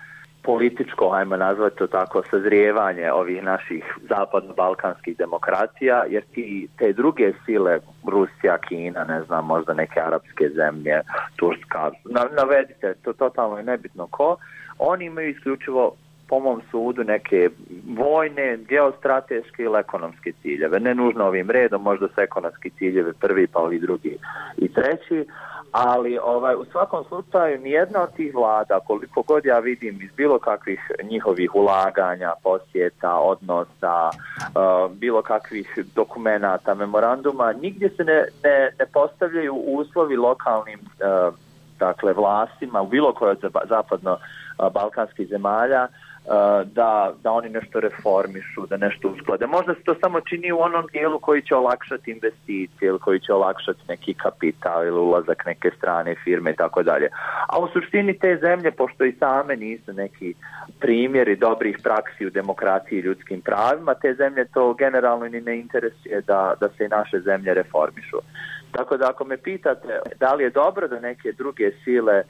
političko, 0.43 1.11
ajmo 1.13 1.37
nazvati 1.37 1.75
to 1.77 1.87
tako, 1.87 2.23
sazrijevanje 2.29 3.11
ovih 3.11 3.43
naših 3.43 3.83
zapadno-balkanskih 4.09 5.17
demokracija, 5.17 6.03
jer 6.09 6.23
ti, 6.33 6.67
te 6.77 6.93
druge 6.93 7.33
sile, 7.45 7.79
Rusija, 8.07 8.57
Kina, 8.57 9.03
ne 9.03 9.23
znam, 9.23 9.45
možda 9.45 9.73
neke 9.73 9.99
arapske 9.99 10.49
zemlje, 10.49 11.01
Turska, 11.35 11.91
navedite, 12.37 12.93
to 13.03 13.13
totalno 13.13 13.57
je 13.57 13.63
nebitno 13.63 14.07
ko, 14.07 14.37
oni 14.79 15.05
imaju 15.05 15.29
isključivo 15.29 15.95
po 16.31 16.39
mom 16.39 16.61
sudu 16.71 17.03
neke 17.03 17.49
vojne, 17.97 18.57
geostrateške 18.57 19.63
ili 19.63 19.79
ekonomske 19.79 20.31
ciljeve. 20.41 20.79
Ne 20.79 20.95
nužno 20.95 21.25
ovim 21.25 21.49
redom, 21.49 21.83
možda 21.83 22.07
su 22.07 22.21
ekonomski 22.21 22.69
ciljeve 22.69 23.13
prvi, 23.13 23.47
pa 23.47 23.59
ovi 23.59 23.79
drugi 23.79 24.17
i 24.57 24.73
treći, 24.73 25.25
ali 25.71 26.17
ovaj, 26.23 26.55
u 26.55 26.65
svakom 26.71 27.03
slučaju 27.07 27.59
nijedna 27.59 28.01
od 28.01 28.13
tih 28.13 28.35
vlada, 28.35 28.79
koliko 28.79 29.21
god 29.21 29.45
ja 29.45 29.59
vidim 29.59 30.01
iz 30.01 30.11
bilo 30.17 30.39
kakvih 30.39 30.91
njihovih 31.03 31.55
ulaganja, 31.55 32.33
posjeta, 32.43 33.15
odnosa, 33.15 34.09
uh, 34.09 34.91
bilo 34.91 35.21
kakvih 35.21 35.79
dokumenata, 35.95 36.73
memoranduma, 36.73 37.53
nigdje 37.53 37.89
se 37.89 38.03
ne, 38.03 38.25
ne, 38.43 38.71
ne 38.79 38.85
postavljaju 38.93 39.53
uslovi 39.55 40.15
lokalnim 40.15 40.79
uh, 40.79 41.33
dakle, 41.79 42.13
vlastima 42.13 42.81
u 42.81 42.87
bilo 42.87 43.13
kojoj 43.13 43.35
zapadno-balkanskih 43.69 45.25
eh, 45.25 45.29
zemalja 45.29 45.87
da, 46.65 47.13
da 47.23 47.31
oni 47.31 47.49
nešto 47.49 47.79
reformišu, 47.79 48.65
da 48.69 48.77
nešto 48.77 49.07
usklade. 49.09 49.47
Možda 49.47 49.73
se 49.73 49.83
to 49.83 49.95
samo 50.01 50.21
čini 50.21 50.51
u 50.51 50.59
onom 50.59 50.87
dijelu 50.91 51.19
koji 51.19 51.41
će 51.41 51.55
olakšati 51.55 52.11
investicije 52.11 52.87
ili 52.87 52.99
koji 52.99 53.19
će 53.19 53.33
olakšati 53.33 53.79
neki 53.87 54.13
kapital 54.13 54.85
ili 54.85 54.99
ulazak 54.99 55.45
neke 55.45 55.71
strane 55.77 56.15
firme 56.23 56.51
i 56.51 56.55
tako 56.55 56.83
dalje. 56.83 57.09
A 57.47 57.59
u 57.59 57.67
suštini 57.67 58.19
te 58.19 58.37
zemlje, 58.41 58.71
pošto 58.71 59.05
i 59.05 59.15
same 59.19 59.55
nisu 59.55 59.93
neki 59.93 60.33
primjeri 60.79 61.35
dobrih 61.35 61.77
praksi 61.83 62.25
u 62.25 62.29
demokraciji 62.29 62.99
i 62.99 63.01
ljudskim 63.01 63.41
pravima, 63.41 63.93
te 63.93 64.13
zemlje 64.13 64.45
to 64.45 64.73
generalno 64.73 65.27
ni 65.27 65.41
ne 65.41 65.59
interesuje 65.59 66.21
da, 66.21 66.53
da 66.59 66.69
se 66.69 66.85
i 66.85 66.89
naše 66.89 67.19
zemlje 67.19 67.53
reformišu. 67.53 68.17
Tako 68.71 68.97
da 68.97 69.09
ako 69.09 69.25
me 69.25 69.37
pitate 69.37 69.99
da 70.19 70.33
li 70.33 70.43
je 70.43 70.49
dobro 70.49 70.87
da 70.87 70.99
neke 70.99 71.31
druge 71.31 71.71
sile 71.83 72.23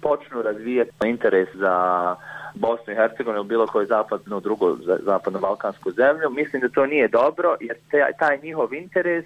počnu 0.00 0.42
razvijati 0.42 0.90
interes 1.04 1.48
za 1.54 2.16
Bosnu 2.54 2.92
i 2.92 2.96
Hercegovinu 2.96 3.38
ili 3.38 3.48
bilo 3.48 3.66
koju 3.66 3.86
zapadnu, 3.86 4.40
drugu 4.40 4.76
zapadno-balkansku 5.06 5.90
zemlju, 5.90 6.30
mislim 6.30 6.62
da 6.62 6.68
to 6.68 6.86
nije 6.86 7.08
dobro 7.08 7.56
jer 7.60 7.76
taj 8.18 8.38
njihov 8.42 8.74
interes 8.74 9.24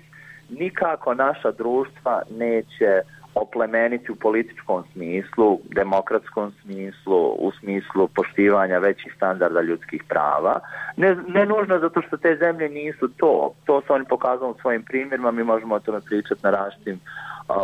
nikako 0.51 1.15
naša 1.15 1.51
društva 1.51 2.23
neće 2.31 3.03
oplemeniti 3.35 4.13
u 4.13 4.15
političkom 4.15 4.85
smislu, 4.93 5.59
demokratskom 5.75 6.53
smislu, 6.63 7.37
u 7.39 7.53
smislu 7.61 8.09
poštivanja 8.09 8.79
većih 8.79 9.13
standarda 9.17 9.61
ljudskih 9.61 10.05
prava. 10.09 10.61
Ne, 10.97 11.17
ne 11.29 11.47
nužno 11.47 11.79
zato 11.79 12.03
što 12.03 12.17
te 12.17 12.37
zemlje 12.37 12.69
nisu 12.69 13.09
to. 13.09 13.55
To 13.65 13.81
su 13.87 13.93
oni 13.93 14.05
pokazali 14.05 14.51
u 14.51 14.61
svojim 14.61 14.83
primjerima, 14.83 15.31
mi 15.31 15.45
možemo 15.45 15.75
o 15.75 15.81
tome 15.81 16.01
pričati 16.01 16.41
na 16.43 16.51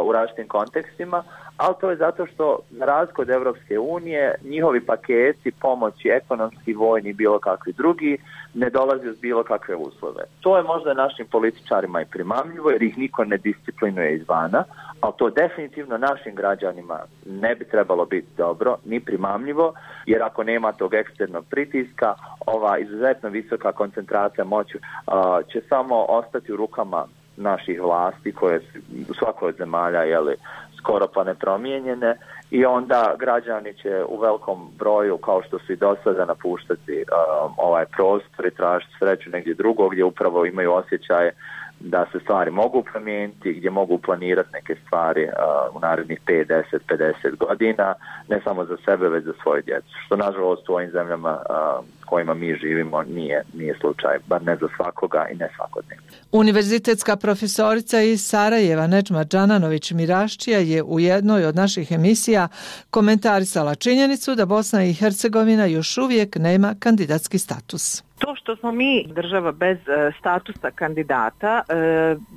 u 0.03 0.13
različitim 0.13 0.49
kontekstima, 0.49 1.23
ali 1.57 1.75
to 1.81 1.91
je 1.91 1.97
zato 1.97 2.27
što 2.27 2.59
za 2.71 2.85
razliku 2.85 3.23
od 3.23 3.31
Evropske 3.31 3.79
unije 3.79 4.35
njihovi 4.45 4.81
paketi 4.81 5.51
pomoći 5.51 6.09
ekonomski, 6.09 6.75
vojni 6.75 7.13
bilo 7.13 7.39
kakvi 7.39 7.73
drugi 7.73 8.19
ne 8.55 8.71
dolazi 8.71 9.09
uz 9.09 9.21
bilo 9.21 9.43
kakve 9.43 9.77
uslove. 9.77 10.25
To 10.41 10.57
je 10.57 10.63
možda 10.63 10.95
našim 10.95 11.27
političarima 11.27 12.03
i 12.03 12.11
primamljivo 12.11 12.71
jer 12.71 12.83
ih 12.83 12.99
niko 12.99 13.25
ne 13.25 13.37
disciplinuje 13.37 14.17
izvana, 14.17 14.65
ali 15.01 15.13
to 15.17 15.31
definitivno 15.31 15.99
našim 15.99 16.35
građanima 16.35 16.99
ne 17.27 17.55
bi 17.55 17.65
trebalo 17.65 18.05
biti 18.05 18.29
dobro, 18.37 18.77
ni 18.85 19.01
primamljivo, 19.01 19.73
jer 20.07 20.23
ako 20.23 20.43
nema 20.43 20.73
tog 20.73 20.95
eksternog 20.95 21.45
pritiska, 21.51 22.15
ova 22.47 22.79
izuzetno 22.79 23.29
visoka 23.29 23.73
koncentracija 23.73 24.45
moći 24.45 24.79
uh, 24.79 25.13
će 25.53 25.61
samo 25.69 26.05
ostati 26.09 26.53
u 26.53 26.57
rukama 26.57 27.07
naših 27.39 27.83
vlasti 27.83 28.33
koje 28.33 28.61
su 28.61 28.79
u 29.11 29.15
svakoj 29.15 29.49
od 29.49 29.57
zemalja 29.57 30.03
jeli, 30.03 30.37
skoro 30.79 31.07
pa 31.15 31.25
nepromijenjene 31.25 32.17
i 32.51 32.65
onda 32.65 33.15
građani 33.19 33.75
će 33.75 34.05
u 34.09 34.21
velikom 34.21 34.71
broju 34.79 35.17
kao 35.17 35.43
što 35.43 35.59
su 35.59 35.73
i 35.73 35.77
do 35.77 35.97
sada 36.05 36.25
napuštati 36.25 36.97
um, 36.97 37.55
ovaj 37.57 37.87
prostor 37.87 38.47
i 38.47 38.55
tražiti 38.55 38.93
sreću 38.99 39.31
negdje 39.31 39.55
drugo 39.55 39.89
gdje 39.89 40.05
upravo 40.05 40.47
imaju 40.47 40.73
osjećaje 40.73 41.33
da 41.81 42.07
se 42.13 42.21
stvari 42.21 42.51
mogu 42.51 42.83
promijeniti, 42.93 43.53
gdje 43.53 43.71
mogu 43.71 43.99
planirati 43.99 44.49
neke 44.53 44.77
stvari 44.87 45.25
uh, 45.25 45.77
u 45.77 45.81
narednih 45.81 46.21
5, 46.27 46.47
10, 46.47 46.79
50 46.89 47.37
godina, 47.37 47.95
ne 48.29 48.41
samo 48.45 48.65
za 48.65 48.77
sebe, 48.85 49.09
već 49.09 49.25
za 49.25 49.33
svoje 49.43 49.63
djecu. 49.63 49.89
Što 50.07 50.17
nažalost 50.17 50.69
u 50.69 50.73
ovim 50.73 50.91
zemljama 50.91 51.39
uh, 51.51 51.85
kojima 52.07 52.35
mi 52.35 52.55
živimo 52.55 53.03
nije, 53.03 53.43
nije 53.55 53.75
slučaj, 53.81 54.19
bar 54.27 54.43
ne 54.43 54.57
za 54.57 54.69
svakoga 54.77 55.27
i 55.33 55.37
ne 55.37 55.49
svakodnevno. 55.57 56.05
Univerzitetska 56.33 57.17
profesorica 57.17 58.01
iz 58.01 58.25
Sarajeva 58.25 58.87
Nečma 58.87 59.25
Đananović 59.25 59.93
Miraščija 59.93 60.59
je 60.59 60.83
u 60.83 61.01
jednoj 61.01 61.45
od 61.45 61.57
naših 61.57 61.93
emisija 61.93 62.49
komentarisala 62.91 63.75
činjenicu 63.75 64.35
da 64.35 64.47
Bosna 64.47 64.85
i 64.85 64.95
Hercegovina 64.95 65.65
još 65.67 65.99
uvijek 65.99 66.37
nema 66.37 66.75
kandidatski 66.81 67.39
status. 67.39 68.08
To 68.19 68.35
što 68.37 68.57
smo 68.57 68.73
mi 68.73 69.05
država 69.07 69.53
bez 69.53 69.79
e, 69.89 70.13
statusa 70.19 70.71
kandidata 70.71 71.63
e, 71.69 71.73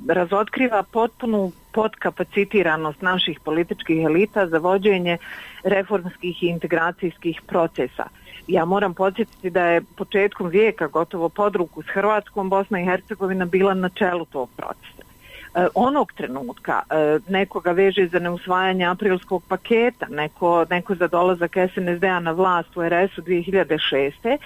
razotkriva 0.07 0.83
potpunu 0.83 1.51
podkapacitiranost 1.71 3.01
naših 3.01 3.39
političkih 3.39 4.03
elita 4.05 4.47
za 4.47 4.57
vođenje 4.57 5.17
reformskih 5.63 6.43
i 6.43 6.47
integracijskih 6.47 7.41
procesa. 7.47 8.05
Ja 8.47 8.65
moram 8.65 8.93
podsjetiti 8.93 9.49
da 9.49 9.65
je 9.65 9.81
početkom 9.97 10.47
vijeka 10.47 10.87
gotovo 10.87 11.29
podruku 11.29 11.81
s 11.83 11.85
Hrvatskom 11.93 12.49
Bosna 12.49 12.81
i 12.81 12.85
Hercegovina 12.85 13.45
bila 13.45 13.73
na 13.73 13.89
čelu 13.89 14.25
tog 14.25 14.49
procesa. 14.57 15.10
E, 15.55 15.67
onog 15.75 16.13
trenutka 16.13 16.81
e, 16.89 17.19
nekoga 17.29 17.71
veže 17.71 18.07
za 18.07 18.19
neusvajanje 18.19 18.85
aprilskog 18.85 19.43
paketa, 19.47 20.05
neko, 20.09 20.65
neko 20.69 20.95
za 20.95 21.07
dolazak 21.07 21.51
SNSD-a 21.51 22.19
na 22.19 22.31
vlast 22.31 22.77
u 22.77 22.81
RS-u 22.83 23.21
2006. 23.21 24.11
E, 24.23 24.37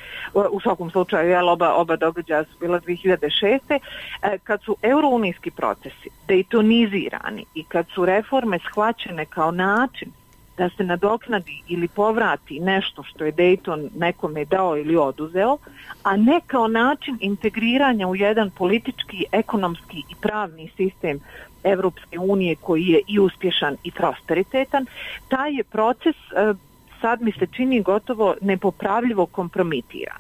u 0.52 0.60
svakom 0.60 0.92
slučaju 0.92 1.30
jel, 1.30 1.50
oba, 1.50 1.74
oba 1.74 1.96
događaja 1.96 2.44
su 2.44 2.60
bila 2.60 2.80
2006. 2.80 3.80
Kad 4.44 4.62
su 4.64 4.76
eurounijski 4.82 5.52
procesi 5.52 6.10
dejtonizirani 6.28 7.46
i 7.56 7.64
kad 7.64 7.86
su 7.96 8.06
reforme 8.06 8.60
shvaćene 8.60 9.26
kao 9.26 9.52
način 9.52 10.12
da 10.58 10.70
se 10.70 10.84
nadoknadi 10.84 11.62
ili 11.68 11.88
povrati 11.88 12.60
nešto 12.60 13.04
što 13.04 13.26
je 13.26 13.34
Dayton 13.34 13.90
nekome 13.96 14.46
dao 14.46 14.78
ili 14.78 14.96
oduzeo, 14.96 15.58
a 16.04 16.18
ne 16.18 16.42
kao 16.48 16.68
način 16.68 17.18
integriranja 17.22 18.08
u 18.08 18.16
jedan 18.16 18.50
politički, 18.50 19.26
ekonomski 19.32 19.98
i 19.98 20.16
pravni 20.22 20.72
sistem 20.78 21.20
Evropske 21.64 22.20
unije 22.20 22.56
koji 22.56 22.88
je 22.88 23.02
i 23.08 23.20
uspješan 23.20 23.78
i 23.84 23.92
prosperitetan, 23.92 24.86
taj 25.28 25.54
je 25.54 25.64
proces 25.64 26.16
e, 26.16 26.54
sad 27.02 27.22
mi 27.22 27.32
se 27.32 27.48
čini 27.48 27.82
gotovo 27.82 28.36
nepopravljivo 28.42 29.26
kompromitiran. 29.26 30.20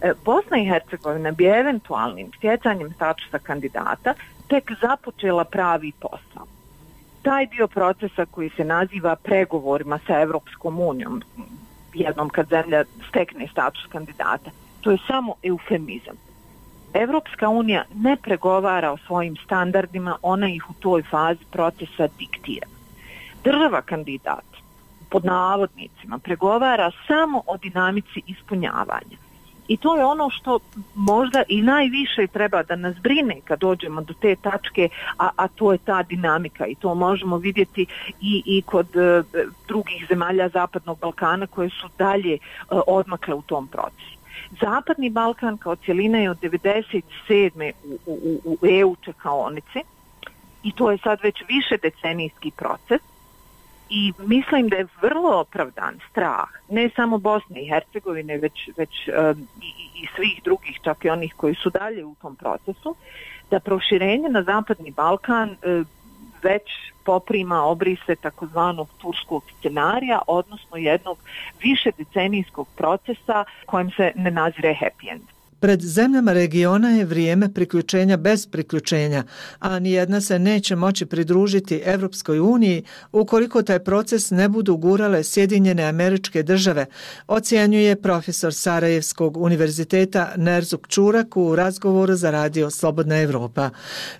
E, 0.00 0.12
Bosna 0.24 0.58
i 0.58 0.68
Hercegovina 0.68 1.30
bi 1.30 1.44
eventualnim 1.44 2.30
stjecanjem 2.36 2.92
statusa 2.92 3.38
kandidata 3.38 4.14
tek 4.48 4.72
započela 4.80 5.44
pravi 5.44 5.92
posao 6.00 6.55
taj 7.26 7.46
dio 7.46 7.66
procesa 7.68 8.26
koji 8.26 8.50
se 8.56 8.64
naziva 8.64 9.16
pregovorima 9.16 9.98
sa 10.06 10.20
Evropskom 10.20 10.80
unijom, 10.80 11.22
jednom 11.94 12.28
kad 12.28 12.48
zemlja 12.48 12.84
stekne 13.08 13.48
status 13.48 13.86
kandidata, 13.86 14.50
to 14.80 14.90
je 14.90 14.98
samo 15.06 15.34
eufemizam. 15.42 16.16
Evropska 16.94 17.48
unija 17.48 17.84
ne 17.94 18.16
pregovara 18.16 18.92
o 18.92 18.96
svojim 18.96 19.36
standardima, 19.44 20.18
ona 20.22 20.48
ih 20.48 20.70
u 20.70 20.74
toj 20.74 21.02
fazi 21.02 21.44
procesa 21.50 22.08
diktira. 22.18 22.66
Država 23.44 23.82
kandidat 23.82 24.46
pod 25.10 25.24
navodnicima 25.24 26.18
pregovara 26.18 26.90
samo 27.06 27.42
o 27.46 27.56
dinamici 27.56 28.22
ispunjavanja. 28.26 29.18
I 29.68 29.76
to 29.76 29.96
je 29.96 30.04
ono 30.04 30.30
što 30.30 30.58
možda 30.94 31.42
i 31.48 31.62
najviše 31.62 32.26
treba 32.26 32.62
da 32.62 32.76
nas 32.76 32.96
brine 32.96 33.40
kad 33.44 33.60
dođemo 33.60 34.00
do 34.00 34.14
te 34.20 34.36
tačke, 34.36 34.88
a, 35.18 35.30
a 35.36 35.48
to 35.48 35.72
je 35.72 35.78
ta 35.78 36.02
dinamika 36.02 36.66
i 36.66 36.74
to 36.74 36.94
možemo 36.94 37.36
vidjeti 37.38 37.86
i, 38.20 38.42
i 38.46 38.62
kod 38.62 38.96
e, 38.96 39.22
drugih 39.68 40.06
zemalja 40.08 40.48
Zapadnog 40.48 40.98
Balkana 41.00 41.46
koje 41.46 41.70
su 41.70 41.88
dalje 41.98 42.34
e, 42.34 42.38
odmakle 42.86 43.34
u 43.34 43.42
tom 43.42 43.66
procesu. 43.66 44.16
Zapadni 44.60 45.10
Balkan 45.10 45.56
kao 45.56 45.76
cijelina 45.76 46.18
je 46.18 46.30
od 46.30 46.40
97. 46.40 47.72
u, 47.84 47.98
u, 48.06 48.40
u 48.44 48.66
EU 48.66 48.96
čekaonice 49.04 49.80
i 50.62 50.72
to 50.72 50.90
je 50.90 50.98
sad 50.98 51.18
već 51.22 51.42
više 51.48 51.76
decenijski 51.82 52.50
proces 52.50 53.00
i 53.90 54.12
mislim 54.18 54.68
da 54.68 54.76
je 54.76 54.86
vrlo 55.02 55.40
opravdan 55.40 55.98
strah 56.10 56.48
ne 56.70 56.90
samo 56.96 57.18
Bosne 57.18 57.62
i 57.62 57.68
Hercegovine 57.68 58.38
već, 58.38 58.68
već 58.76 59.08
um, 59.08 59.48
i, 59.62 60.02
i 60.02 60.06
svih 60.16 60.40
drugih 60.44 60.78
čak 60.82 61.04
i 61.04 61.10
onih 61.10 61.34
koji 61.36 61.54
su 61.54 61.70
dalje 61.70 62.04
u 62.04 62.14
tom 62.14 62.36
procesu 62.36 62.94
da 63.50 63.60
proširenje 63.60 64.28
na 64.28 64.42
Zapadni 64.42 64.90
Balkan 64.90 65.50
uh, 65.50 65.86
već 66.42 66.62
poprima 67.04 67.62
obrise 67.62 68.16
takozvanog 68.16 68.88
turskog 68.98 69.42
scenarija, 69.58 70.20
odnosno 70.26 70.76
jednog 70.76 71.18
više 71.62 71.90
decenijskog 71.98 72.68
procesa 72.76 73.44
kojem 73.66 73.90
se 73.90 74.12
ne 74.14 74.30
nazire 74.30 74.76
happy 74.80 75.10
end. 75.12 75.35
Pred 75.60 75.82
zemljama 75.82 76.32
regiona 76.32 76.88
je 76.90 77.04
vrijeme 77.04 77.54
priključenja 77.54 78.16
bez 78.16 78.46
priključenja, 78.46 79.24
a 79.58 79.78
nijedna 79.78 80.20
se 80.20 80.38
neće 80.38 80.76
moći 80.76 81.06
pridružiti 81.06 81.82
Evropskoj 81.84 82.40
uniji 82.40 82.82
ukoliko 83.12 83.62
taj 83.62 83.78
proces 83.78 84.30
ne 84.30 84.48
budu 84.48 84.76
gurale 84.76 85.24
Sjedinjene 85.24 85.84
američke 85.84 86.42
države, 86.42 86.86
ocjenjuje 87.26 88.02
profesor 88.02 88.54
Sarajevskog 88.54 89.36
univerziteta 89.36 90.32
Nerzuk 90.36 90.88
Čurak 90.88 91.36
u 91.36 91.56
razgovoru 91.56 92.14
za 92.14 92.30
radio 92.30 92.70
Slobodna 92.70 93.22
Evropa. 93.22 93.70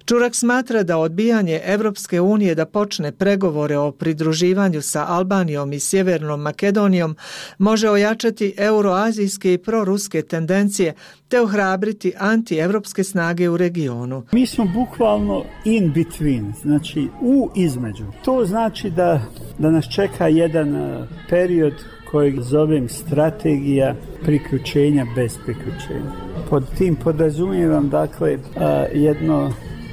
Čurak 0.05 0.35
smatra 0.35 0.83
da 0.83 0.99
odbijanje 0.99 1.61
Evropske 1.65 2.21
unije 2.21 2.55
da 2.55 2.67
počne 2.67 3.13
pregovore 3.13 3.79
o 3.79 3.93
pridruživanju 3.93 4.83
sa 4.83 5.07
Albanijom 5.09 5.73
i 5.73 5.81
Sjevernom 5.81 6.41
Makedonijom 6.41 7.17
može 7.59 7.91
ojačati 7.91 8.55
euroazijske 8.57 9.53
i 9.53 9.59
proruske 9.59 10.23
tendencije 10.23 10.95
te 11.29 11.41
ohrabriti 11.41 12.13
antievropske 12.19 13.05
snage 13.05 13.49
u 13.49 13.57
regionu. 13.57 14.23
Mi 14.33 14.47
smo 14.47 14.65
bukvalno 14.65 15.45
in 15.65 15.93
between, 15.93 16.53
znači 16.63 17.09
u 17.21 17.51
između. 17.57 18.05
To 18.25 18.45
znači 18.45 18.91
da, 18.91 19.21
da 19.59 19.71
nas 19.71 19.95
čeka 19.95 20.29
jedan 20.29 20.77
e, 20.77 21.07
period 21.31 21.75
kojeg 22.11 22.41
zovem 22.41 22.89
strategija 22.89 23.95
priključenja 24.23 25.07
bez 25.15 25.39
priključenja. 25.45 26.13
Pod 26.51 26.65
tim 26.79 26.97
podrazumijevam 26.97 27.89
dakle 27.89 28.33
e, 28.33 28.39
jedno 28.95 29.53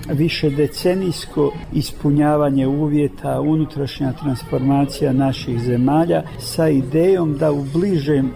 više 0.09 0.49
decenijsko 0.49 1.53
ispunjavanje 1.73 2.67
uvjeta, 2.67 3.41
unutrašnja 3.41 4.13
transformacija 4.13 5.13
naših 5.13 5.59
zemalja 5.59 6.23
sa 6.39 6.69
idejom 6.69 7.37
da 7.37 7.51
u 7.51 7.63
bližem 7.73 8.25
e, 8.25 8.31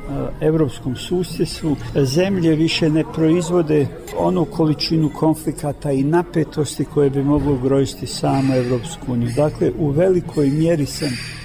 evropskom 0.46 0.96
susjedstvu 0.96 1.76
zemlje 1.96 2.56
više 2.56 2.90
ne 2.90 3.04
proizvode 3.14 3.88
onu 4.18 4.46
količinu 4.46 5.10
konflikata 5.10 5.92
i 5.92 6.04
napetosti 6.04 6.86
koje 6.86 7.10
bi 7.10 7.24
moglo 7.24 7.54
ugroziti 7.54 8.08
samo 8.08 8.56
Evropsku 8.56 9.14
uniju. 9.14 9.30
Dakle, 9.36 9.72
u 9.80 9.90
velikoj 9.90 10.50
mjeri 10.50 10.86
sam 10.86 11.37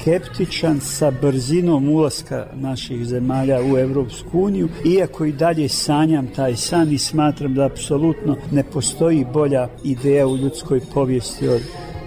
skeptičan 0.00 0.80
sa 0.80 1.10
brzinom 1.10 1.88
ulaska 1.88 2.46
naših 2.54 3.04
zemalja 3.04 3.60
u 3.72 3.78
Evropsku 3.78 4.40
uniju, 4.40 4.68
iako 4.84 5.24
i 5.24 5.32
dalje 5.32 5.68
sanjam 5.68 6.26
taj 6.26 6.56
san 6.56 6.92
i 6.92 6.98
smatram 6.98 7.54
da 7.54 7.64
apsolutno 7.66 8.36
ne 8.52 8.62
postoji 8.62 9.26
bolja 9.32 9.68
ideja 9.84 10.26
u 10.26 10.36
ljudskoj 10.36 10.80
povijesti 10.94 11.48
od 11.48 11.60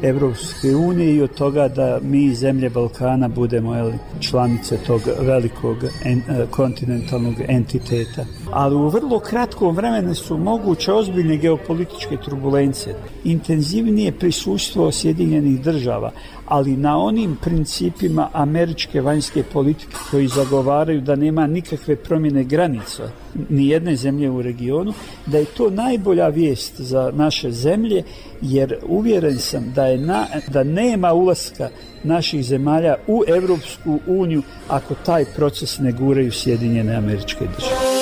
Evropske 0.04 0.76
unije 0.76 1.16
i 1.16 1.22
od 1.22 1.34
toga 1.34 1.68
da 1.68 2.00
mi 2.02 2.36
zemlje 2.36 2.70
Balkana 2.70 3.28
budemo 3.28 3.76
jeli, 3.76 3.94
članice 4.20 4.78
tog 4.78 5.02
velikog 5.20 5.78
en, 6.06 6.20
eh, 6.20 6.46
kontinentalnog 6.52 7.36
entiteta. 7.48 8.26
Ali 8.56 8.76
u 8.76 8.88
vrlo 8.88 9.20
kratkom 9.20 9.76
vremenu 9.76 10.16
su 10.16 10.38
moguće 10.38 10.94
ozbiljne 10.94 11.38
geopolitičke 11.38 12.18
turbulence, 12.18 12.96
intenzivnije 13.24 14.12
prisustvo 14.12 14.92
Sjedinjenih 14.92 15.62
država, 15.62 16.12
ali 16.46 16.78
na 16.78 16.98
onim 16.98 17.38
principima 17.42 18.30
američke 18.34 19.02
vanjske 19.02 19.44
politike 19.44 19.96
koji 20.12 20.28
zagovaraju 20.28 21.02
da 21.02 21.16
nema 21.16 21.48
nikakve 21.48 21.96
promjene 21.96 22.44
granica 22.44 23.10
ni 23.50 23.68
jedne 23.68 23.96
zemlje 23.96 24.30
u 24.30 24.42
regionu, 24.42 24.94
da 25.26 25.38
je 25.38 25.46
to 25.46 25.70
najbolja 25.70 26.28
vijest 26.28 26.82
za 26.82 27.12
naše 27.16 27.52
zemlje, 27.52 28.04
jer 28.42 28.78
uvjeren 28.88 29.38
sam 29.38 29.72
da 29.76 29.86
je 29.86 29.98
na, 29.98 30.26
da 30.48 30.64
nema 30.64 31.14
ulaska 31.14 31.70
naših 32.04 32.46
zemalja 32.46 32.96
u 33.08 33.24
Evropsku 33.28 34.00
uniju 34.08 34.42
ako 34.68 34.96
taj 35.06 35.26
proces 35.26 35.80
ne 35.80 35.92
guraju 35.92 36.32
Sjedinjene 36.32 36.96
američke 36.96 37.46
države. 37.56 37.93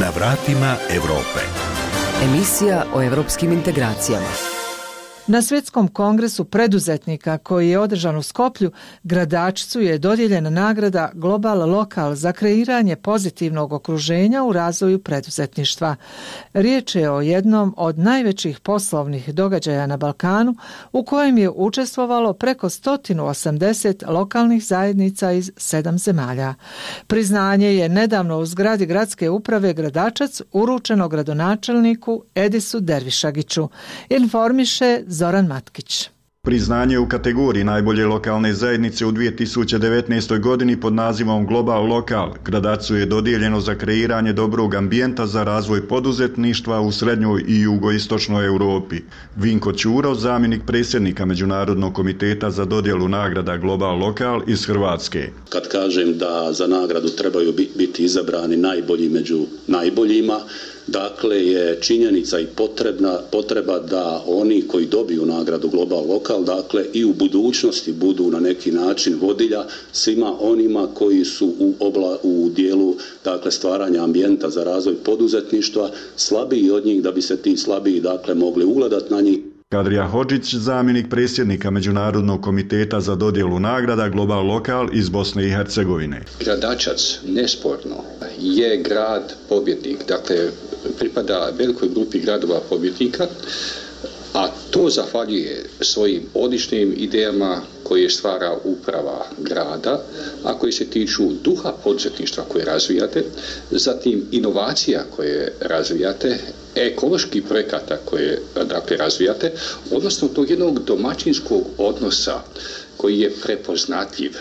Na 0.00 0.10
vratima 0.10 0.76
Evrope. 0.90 1.42
Emisija 2.22 2.84
o 2.94 3.02
evropskim 3.02 3.52
integracijama. 3.52 4.47
Na 5.30 5.42
Svjetskom 5.42 5.88
kongresu 5.88 6.44
preduzetnika 6.44 7.38
koji 7.38 7.68
je 7.68 7.78
održan 7.78 8.16
u 8.16 8.22
Skoplju, 8.22 8.70
gradačicu 9.02 9.80
je 9.80 9.98
dodijeljena 9.98 10.50
nagrada 10.50 11.10
Global 11.14 11.70
Lokal 11.70 12.14
za 12.14 12.32
kreiranje 12.32 12.96
pozitivnog 12.96 13.72
okruženja 13.72 14.44
u 14.44 14.52
razvoju 14.52 14.98
preduzetništva. 14.98 15.96
Riječ 16.52 16.94
je 16.94 17.10
o 17.10 17.20
jednom 17.20 17.74
od 17.76 17.98
najvećih 17.98 18.60
poslovnih 18.60 19.34
događaja 19.34 19.86
na 19.86 19.96
Balkanu 19.96 20.54
u 20.92 21.04
kojem 21.04 21.38
je 21.38 21.50
učestvovalo 21.50 22.32
preko 22.32 22.68
180 22.68 24.10
lokalnih 24.10 24.64
zajednica 24.64 25.32
iz 25.32 25.52
sedam 25.56 25.98
zemalja. 25.98 26.54
Priznanje 27.06 27.74
je 27.74 27.88
nedavno 27.88 28.38
u 28.38 28.46
zgradi 28.46 28.86
gradske 28.86 29.30
uprave 29.30 29.72
Gradačac 29.72 30.40
uručeno 30.52 31.08
gradonačelniku 31.08 32.22
Edisu 32.34 32.80
Dervišagiću. 32.80 33.68
Informiše 34.08 35.02
Zoran 35.18 35.46
Matkić. 35.46 36.10
Priznanje 36.42 36.98
u 36.98 37.08
kategoriji 37.08 37.64
najbolje 37.64 38.06
lokalne 38.06 38.52
zajednice 38.54 39.06
u 39.06 39.12
2019. 39.12 40.40
godini 40.40 40.80
pod 40.80 40.92
nazivom 40.94 41.46
Global 41.46 41.86
Lokal 41.86 42.34
gradacu 42.44 42.96
je 42.96 43.06
dodijeljeno 43.06 43.60
za 43.60 43.74
kreiranje 43.74 44.32
dobrog 44.32 44.74
ambijenta 44.74 45.26
za 45.26 45.42
razvoj 45.44 45.88
poduzetništva 45.88 46.80
u 46.80 46.92
srednjoj 46.92 47.44
i 47.48 47.60
jugoistočnoj 47.60 48.46
Europi. 48.46 48.96
Vinko 49.36 49.72
Ćuro, 49.72 50.14
zamjenik 50.14 50.62
predsjednika 50.66 51.26
Međunarodnog 51.26 51.94
komiteta 51.94 52.50
za 52.50 52.64
dodjelu 52.64 53.08
nagrada 53.08 53.56
Global 53.56 53.98
Lokal 53.98 54.40
iz 54.46 54.66
Hrvatske. 54.66 55.30
Kad 55.48 55.68
kažem 55.68 56.18
da 56.18 56.52
za 56.52 56.66
nagradu 56.66 57.08
trebaju 57.08 57.52
biti 57.76 58.04
izabrani 58.04 58.56
najbolji 58.56 59.08
među 59.08 59.46
najboljima, 59.66 60.40
Dakle, 60.88 61.46
je 61.46 61.76
činjenica 61.80 62.38
i 62.38 62.46
potrebna, 62.46 63.20
potreba 63.30 63.78
da 63.78 64.22
oni 64.26 64.62
koji 64.62 64.86
dobiju 64.86 65.26
nagradu 65.26 65.68
Global 65.68 66.06
Lokal, 66.06 66.44
dakle, 66.44 66.84
i 66.92 67.04
u 67.04 67.12
budućnosti 67.12 67.92
budu 67.92 68.30
na 68.30 68.40
neki 68.40 68.70
način 68.70 69.18
vodilja 69.20 69.64
svima 69.92 70.36
onima 70.40 70.86
koji 70.94 71.24
su 71.24 71.46
u, 71.58 71.72
obla, 71.80 72.18
u 72.22 72.48
dijelu 72.56 72.94
dakle, 73.24 73.50
stvaranja 73.50 74.02
ambijenta 74.02 74.50
za 74.50 74.64
razvoj 74.64 74.96
poduzetništva, 74.96 75.90
slabiji 76.16 76.70
od 76.70 76.86
njih 76.86 77.02
da 77.02 77.12
bi 77.12 77.22
se 77.22 77.36
ti 77.36 77.56
slabiji 77.56 78.00
dakle, 78.00 78.34
mogli 78.34 78.64
ugledati 78.64 79.12
na 79.12 79.20
njih. 79.20 79.38
Kadrija 79.70 80.06
Hođić, 80.06 80.54
zamjenik 80.54 81.10
predsjednika 81.10 81.70
Međunarodnog 81.70 82.42
komiteta 82.42 83.00
za 83.00 83.14
dodjelu 83.14 83.60
nagrada 83.60 84.08
Global 84.08 84.46
Lokal 84.46 84.88
iz 84.92 85.08
Bosne 85.08 85.46
i 85.46 85.50
Hercegovine. 85.50 86.24
Gradačac, 86.40 87.18
nesporno, 87.26 87.96
je 88.38 88.82
grad 88.82 89.34
pobjednik. 89.48 89.98
Dakle, 90.08 90.36
pripada 90.98 91.50
velikoj 91.58 91.88
grupi 91.88 92.20
gradova 92.20 92.60
pobjednika, 92.68 93.26
a 94.34 94.48
to 94.70 94.88
zahvaljuje 94.90 95.64
svojim 95.80 96.22
odličnim 96.34 96.94
idejama 96.96 97.60
koje 97.88 98.08
stvara 98.08 98.56
uprava 98.64 99.24
grada, 99.38 99.98
a 100.44 100.54
koji 100.54 100.72
se 100.72 100.84
tiču 100.84 101.22
duha 101.34 101.72
poduzetništva 101.74 102.44
koje 102.44 102.64
razvijate, 102.64 103.22
zatim 103.70 104.24
inovacija 104.30 105.04
koje 105.06 105.48
razvijate, 105.60 106.38
ekološki 106.76 107.40
projekata 107.40 107.96
koje 107.98 108.38
dakle, 108.64 108.96
razvijate, 108.96 109.50
odnosno 109.90 110.28
tog 110.28 110.50
jednog 110.50 110.78
domaćinskog 110.80 111.62
odnosa 111.78 112.40
koji 112.96 113.18
je 113.18 113.30
prepoznatljiv, 113.32 114.32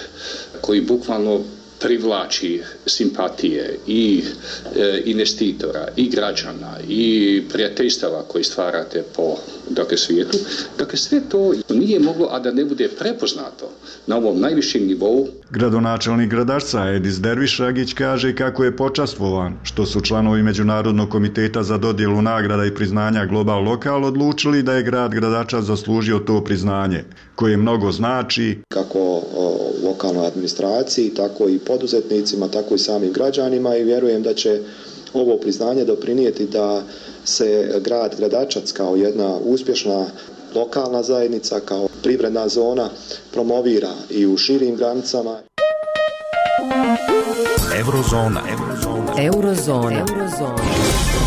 koji 0.62 0.82
bukvalno 0.82 1.42
privlači 1.80 2.62
simpatije 2.86 3.80
i 3.88 4.24
e, 4.76 5.02
investitora 5.06 5.88
i 5.96 6.10
građana 6.10 6.78
i 6.90 7.44
prijateljstava 7.54 8.24
koji 8.28 8.44
stvarate 8.44 9.04
po 9.16 9.36
dakle, 9.70 9.98
svijetu. 9.98 10.38
Dakle, 10.78 10.98
sve 10.98 11.22
to 11.30 11.54
nije 11.70 12.00
moglo, 12.00 12.28
a 12.32 12.40
da 12.40 12.52
ne 12.52 12.66
bude 12.66 12.90
prepoznato 13.00 13.72
na 14.08 14.18
ovom 14.18 14.40
najvišem 14.40 14.88
nivou. 14.88 15.28
Gradonačelnik 15.50 16.30
gradašca 16.30 16.90
Edis 16.90 17.20
Derviš 17.20 17.58
Ragić 17.58 17.94
kaže 17.94 18.36
kako 18.36 18.64
je 18.64 18.76
počastvovan 18.76 19.60
što 19.64 19.86
su 19.86 20.02
članovi 20.02 20.44
Međunarodnog 20.44 21.10
komiteta 21.10 21.64
za 21.64 21.78
dodjelu 21.78 22.22
nagrada 22.22 22.66
i 22.66 22.76
priznanja 22.76 23.26
Global 23.26 23.64
Lokal 23.64 24.06
odlučili 24.06 24.64
da 24.64 24.74
je 24.74 24.84
grad 24.84 25.12
gradača 25.12 25.62
zaslužio 25.62 26.20
to 26.20 26.44
priznanje, 26.44 27.04
koje 27.38 27.58
mnogo 27.58 27.92
znači 27.92 28.58
kako 28.68 29.00
o, 29.38 29.72
lokalnoj 29.84 30.28
administraciji, 30.28 31.10
tako 31.10 31.50
i 31.50 31.60
poduzetnicima, 31.60 32.48
tako 32.48 32.76
i 32.76 32.78
samim 32.78 33.14
građanima 33.14 33.76
i 33.76 33.84
vjerujem 33.84 34.24
da 34.24 34.34
će 34.34 34.62
ovo 35.14 35.38
priznanje 35.38 35.86
doprinijeti 35.86 36.46
da 36.48 36.84
se 37.26 37.80
grad 37.84 38.16
Gradačac 38.18 38.72
kao 38.72 38.96
jedna 38.96 39.38
uspješna 39.38 40.06
lokalna 40.56 41.04
zajednica, 41.04 41.60
kao 41.60 41.88
privredna 42.04 42.48
zona 42.48 42.90
promovira 43.34 43.92
i 44.10 44.26
u 44.28 44.38
širim 44.38 44.76
granicama. 44.76 45.38
Eurozona. 47.80 48.42
Eurozona. 48.50 49.14
Eurozona. 49.24 50.06
Eurozona. 50.10 51.27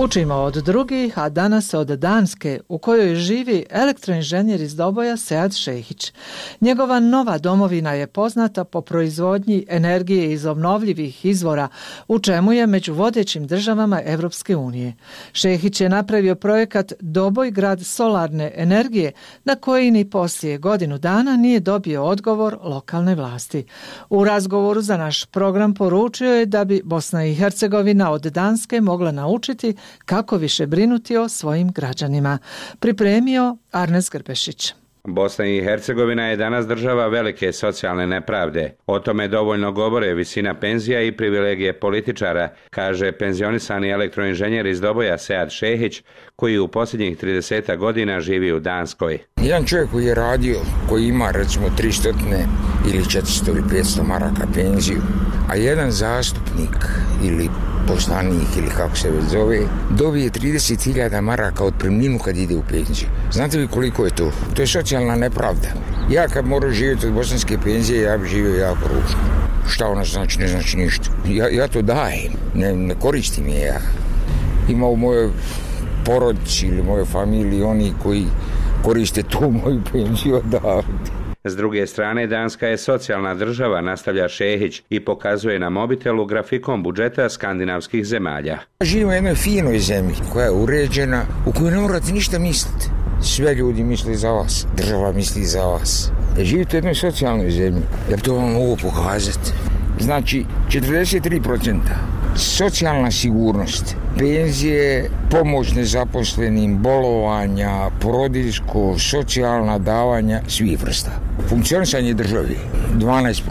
Učimo 0.00 0.34
od 0.34 0.54
drugih, 0.54 1.18
a 1.18 1.28
danas 1.28 1.74
od 1.74 1.86
Danske, 1.86 2.60
u 2.68 2.78
kojoj 2.78 3.14
živi 3.14 3.64
elektroinženjer 3.70 4.60
iz 4.60 4.76
Doboja 4.76 5.16
Sead 5.16 5.54
Šehić. 5.56 6.12
Njegova 6.60 7.00
nova 7.00 7.38
domovina 7.38 7.92
je 7.92 8.06
poznata 8.06 8.64
po 8.64 8.80
proizvodnji 8.80 9.64
energije 9.68 10.32
iz 10.32 10.46
obnovljivih 10.46 11.24
izvora, 11.24 11.68
u 12.08 12.18
čemu 12.18 12.52
je 12.52 12.66
među 12.66 12.94
vodećim 12.94 13.46
državama 13.46 14.00
Evropske 14.04 14.56
unije. 14.56 14.94
Šehić 15.32 15.80
je 15.80 15.88
napravio 15.88 16.34
projekat 16.34 16.92
Doboj 17.00 17.50
grad 17.50 17.86
solarne 17.86 18.52
energije, 18.56 19.12
na 19.44 19.54
koji 19.54 19.90
ni 19.90 20.10
poslije 20.10 20.58
godinu 20.58 20.98
dana 20.98 21.36
nije 21.36 21.60
dobio 21.60 22.04
odgovor 22.04 22.58
lokalne 22.62 23.14
vlasti. 23.14 23.64
U 24.10 24.24
razgovoru 24.24 24.80
za 24.80 24.96
naš 24.96 25.24
program 25.24 25.74
poručio 25.74 26.34
je 26.34 26.46
da 26.46 26.64
bi 26.64 26.82
Bosna 26.84 27.24
i 27.24 27.34
Hercegovina 27.34 28.10
od 28.10 28.22
Danske 28.22 28.80
mogla 28.80 29.12
naučiti 29.12 29.74
kako 30.04 30.36
više 30.36 30.66
brinuti 30.66 31.16
o 31.16 31.28
svojim 31.28 31.72
građanima. 31.72 32.38
Pripremio 32.80 33.56
Arnes 33.72 34.10
Grbešić. 34.10 34.72
Bosna 35.04 35.46
i 35.46 35.62
Hercegovina 35.62 36.26
je 36.26 36.36
danas 36.36 36.66
država 36.66 37.06
velike 37.06 37.52
socijalne 37.52 38.06
nepravde. 38.06 38.74
O 38.86 38.98
tome 38.98 39.28
dovoljno 39.28 39.72
govore 39.72 40.14
visina 40.14 40.54
penzija 40.54 41.02
i 41.02 41.12
privilegije 41.12 41.80
političara, 41.80 42.48
kaže 42.70 43.12
penzionisani 43.12 43.90
elektroinženjer 43.90 44.66
iz 44.66 44.80
Doboja 44.80 45.18
Sead 45.18 45.50
Šehić, 45.50 46.02
koji 46.36 46.58
u 46.58 46.68
posljednjih 46.68 47.18
30 47.22 47.76
godina 47.76 48.20
živi 48.20 48.52
u 48.52 48.60
Danskoj. 48.60 49.18
Jedan 49.42 49.64
čovjek 49.64 49.90
koji 49.90 50.04
je 50.04 50.14
radio, 50.14 50.56
koji 50.88 51.04
ima 51.04 51.30
recimo 51.30 51.66
300 51.78 52.14
ili 52.92 53.02
400 53.02 53.48
ili 53.48 53.62
500 53.62 54.02
maraka 54.08 54.46
penziju, 54.54 55.00
a 55.50 55.56
jedan 55.56 55.90
zastupnik 55.90 56.76
ili 57.24 57.48
poslanik 57.88 58.56
ili 58.56 58.68
kako 58.76 58.96
se 58.96 59.10
već 59.10 59.24
zove, 59.24 59.60
dobije 59.90 60.30
30.000 60.30 61.20
maraka 61.20 61.64
od 61.64 61.74
primninu 61.78 62.18
kad 62.18 62.36
ide 62.36 62.56
u 62.56 62.62
penziju. 62.68 63.08
Znate 63.32 63.58
vi 63.58 63.68
koliko 63.68 64.04
je 64.04 64.10
to? 64.10 64.30
To 64.54 64.62
je 64.62 64.66
socijalna 64.66 65.16
nepravda. 65.16 65.68
Ja 66.10 66.28
kad 66.28 66.46
moram 66.46 66.72
živjeti 66.72 67.06
od 67.06 67.12
bosanske 67.12 67.58
penzije, 67.64 68.02
ja 68.02 68.18
bi 68.18 68.28
živio 68.28 68.54
jako 68.56 68.88
ružno. 68.88 69.18
Šta 69.68 69.86
ona 69.86 70.04
znači? 70.04 70.38
Ne 70.38 70.48
znači 70.48 70.76
ništa. 70.76 71.10
Ja, 71.28 71.48
ja 71.48 71.68
to 71.68 71.82
dajem, 71.82 72.32
ne, 72.54 72.76
ne 72.76 72.94
koristim 72.94 73.48
je 73.48 73.60
ja. 73.60 73.80
Ima 74.68 74.86
u 74.86 74.96
mojoj 74.96 75.30
porodici 76.04 76.66
ili 76.66 76.82
mojoj 76.82 77.04
familiji 77.04 77.62
oni 77.62 77.92
koji 78.02 78.26
koriste 78.84 79.22
tu 79.22 79.50
moju 79.50 79.80
penziju 79.92 80.36
odavde. 80.36 81.17
S 81.44 81.56
druge 81.56 81.86
strane, 81.86 82.26
Danska 82.26 82.66
je 82.66 82.78
socijalna 82.78 83.34
država, 83.34 83.80
nastavlja 83.80 84.28
Šehić 84.28 84.82
i 84.90 85.00
pokazuje 85.04 85.58
na 85.58 85.70
mobitelu 85.70 86.26
grafikom 86.26 86.82
budžeta 86.82 87.28
skandinavskih 87.28 88.06
zemalja. 88.06 88.58
Živimo 88.82 89.10
u 89.10 89.14
jednoj 89.14 89.34
finoj 89.34 89.78
zemlji 89.78 90.14
koja 90.32 90.44
je 90.44 90.50
uređena, 90.50 91.24
u 91.46 91.52
kojoj 91.52 91.70
ne 91.70 91.78
morate 91.78 92.12
ništa 92.12 92.38
misliti. 92.38 92.86
Sve 93.22 93.54
ljudi 93.54 93.82
misli 93.82 94.14
za 94.14 94.30
vas, 94.30 94.66
država 94.76 95.12
misli 95.12 95.44
za 95.44 95.64
vas. 95.64 96.10
Da 96.36 96.44
živite 96.44 96.76
u 96.76 96.78
jednoj 96.78 96.94
socijalnoj 96.94 97.50
zemlji, 97.50 97.82
ja 98.10 98.16
to 98.16 98.34
vam 98.34 98.52
mogu 98.52 98.76
pokazati. 98.82 99.52
Znači, 100.00 100.44
43% 100.68 102.17
socijalna 102.38 103.10
sigurnost, 103.10 103.96
penzije, 104.18 105.10
pomoć 105.30 105.72
nezaposlenim, 105.74 106.78
bolovanja, 106.78 107.90
porodiljsko, 108.00 108.98
socijalna 108.98 109.78
davanja, 109.78 110.40
svih 110.48 110.82
vrsta. 110.82 111.10
Funkcionisanje 111.48 112.14
državi, 112.14 112.56
12%. 112.94 113.42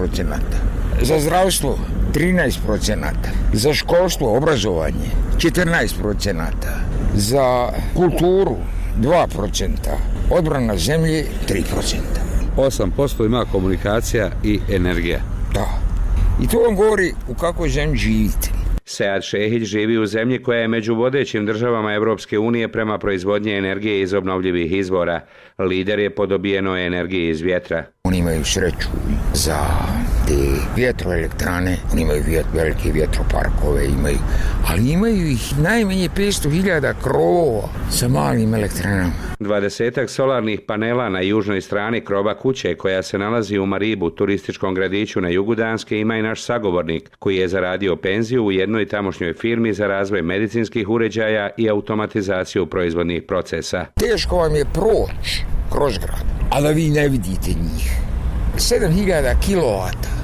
Za 1.02 1.19
zdravstvo, 1.19 1.78
13%. 2.13 3.06
Za 3.54 3.73
školstvo, 3.73 4.38
obrazovanje, 4.38 5.10
14%. 5.38 6.43
Za 7.15 7.69
kulturu, 7.95 8.56
2%. 9.02 9.67
Odbrana 10.30 10.78
zemlje, 10.78 11.26
3%. 11.50 11.95
8% 12.58 13.26
ima 13.26 13.45
komunikacija 13.52 14.32
i 14.43 14.60
energija. 14.69 15.19
Da. 15.54 15.67
I 16.43 16.47
to 16.47 16.58
vam 16.60 16.76
govori 16.76 17.13
u 17.28 17.34
kakvoj 17.34 17.69
zemlji 17.69 17.97
živite. 17.97 18.57
Sead 18.89 19.23
Šehić 19.23 19.63
živi 19.63 19.97
u 19.97 20.06
zemlji 20.06 20.43
koja 20.43 20.60
je 20.60 20.67
među 20.67 20.95
vodećim 20.95 21.45
državama 21.45 21.93
Evropske 21.93 22.39
unije 22.39 22.71
prema 22.71 22.97
proizvodnje 22.97 23.58
energije 23.58 24.02
iz 24.02 24.13
obnovljivih 24.13 24.71
izvora. 24.71 25.21
Lider 25.60 26.00
je 26.00 26.10
po 26.10 26.26
dobijenoj 26.26 26.86
energiji 26.86 27.30
iz 27.30 27.41
vjetra. 27.41 27.86
Oni 28.04 28.17
imaju 28.17 28.45
sreću 28.45 28.88
za 29.34 29.58
te 30.27 30.59
vjetroelektrane, 30.75 31.77
oni 31.91 32.01
imaju 32.01 32.23
vjet, 32.27 32.45
velike 32.53 32.91
vjetroparkove, 32.91 33.85
imaju, 33.85 34.17
ali 34.67 34.91
imaju 34.91 35.27
ih 35.27 35.59
najmanje 35.59 36.09
500.000 36.17 36.93
krovova 37.03 37.69
sa 37.91 38.07
malim 38.07 38.53
elektranama. 38.53 39.13
Dvadesetak 39.39 40.09
solarnih 40.09 40.59
panela 40.67 41.09
na 41.09 41.21
južnoj 41.21 41.61
strani 41.61 42.01
kroba 42.01 42.35
kuće 42.35 42.75
koja 42.75 43.03
se 43.03 43.17
nalazi 43.17 43.57
u 43.57 43.65
Maribu, 43.65 44.09
turističkom 44.09 44.75
gradiću 44.75 45.21
na 45.21 45.29
jugu 45.29 45.55
Danske, 45.55 45.99
ima 45.99 46.17
i 46.17 46.21
naš 46.21 46.43
sagovornik 46.43 47.09
koji 47.19 47.35
je 47.35 47.47
zaradio 47.47 47.95
penziju 47.95 48.45
u 48.45 48.51
jednoj 48.51 48.87
tamošnjoj 48.87 49.33
firmi 49.33 49.73
za 49.73 49.87
razvoj 49.87 50.21
medicinskih 50.21 50.89
uređaja 50.89 51.49
i 51.57 51.69
automatizaciju 51.69 52.65
proizvodnih 52.65 53.23
procesa. 53.23 53.85
Teško 53.99 54.37
vam 54.37 54.55
je 54.55 54.65
proći 54.73 55.43
kroz 55.71 55.97
grad, 55.97 56.25
a 56.51 56.61
da 56.61 56.69
vi 56.69 56.89
ne 56.89 57.09
vidite 57.09 57.49
njih. 57.49 58.16
7000 58.58 59.36
kilovata 59.46 60.17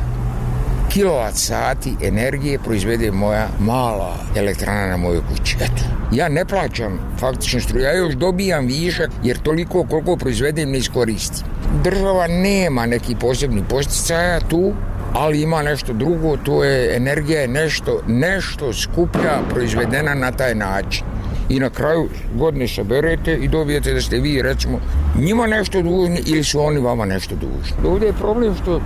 kilovat 0.93 1.35
sati 1.35 1.95
energije 2.01 2.59
proizvede 2.59 3.11
moja 3.11 3.47
mala 3.59 4.15
elektrana 4.35 4.87
na 4.87 4.97
mojoj 4.97 5.21
kući. 5.29 5.55
Eto, 5.61 5.83
ja 6.11 6.29
ne 6.29 6.45
plaćam 6.45 6.99
faktično 7.19 7.59
struju, 7.59 7.83
ja 7.83 7.97
još 7.97 8.13
dobijam 8.13 8.65
višak 8.65 9.09
jer 9.23 9.37
toliko 9.37 9.83
koliko 9.89 10.17
proizvedem 10.17 10.71
ne 10.71 10.77
iskoristim. 10.77 11.47
Država 11.83 12.27
nema 12.27 12.85
neki 12.85 13.15
posebni 13.15 13.63
posticaja 13.69 14.39
tu, 14.39 14.73
ali 15.13 15.41
ima 15.41 15.61
nešto 15.61 15.93
drugo, 15.93 16.37
to 16.37 16.63
je 16.63 16.95
energija 16.95 17.41
je 17.41 17.47
nešto, 17.47 18.01
nešto 18.07 18.73
skuplja 18.73 19.39
proizvedena 19.49 20.13
na 20.13 20.31
taj 20.31 20.55
način 20.55 21.05
i 21.49 21.59
na 21.59 21.69
kraju 21.69 22.09
godine 22.35 22.67
saberete 22.67 23.35
i 23.35 23.47
dobijete 23.47 23.93
da 23.93 24.01
ste 24.01 24.19
vi, 24.19 24.41
recimo, 24.41 24.79
njima 25.19 25.47
nešto 25.47 25.81
dužni 25.81 26.21
ili 26.25 26.43
su 26.43 26.59
oni 26.59 26.79
vama 26.79 27.05
nešto 27.05 27.35
dužni. 27.35 27.89
Ovdje 27.89 28.05
je 28.05 28.13
problem 28.13 28.55
što 28.61 28.81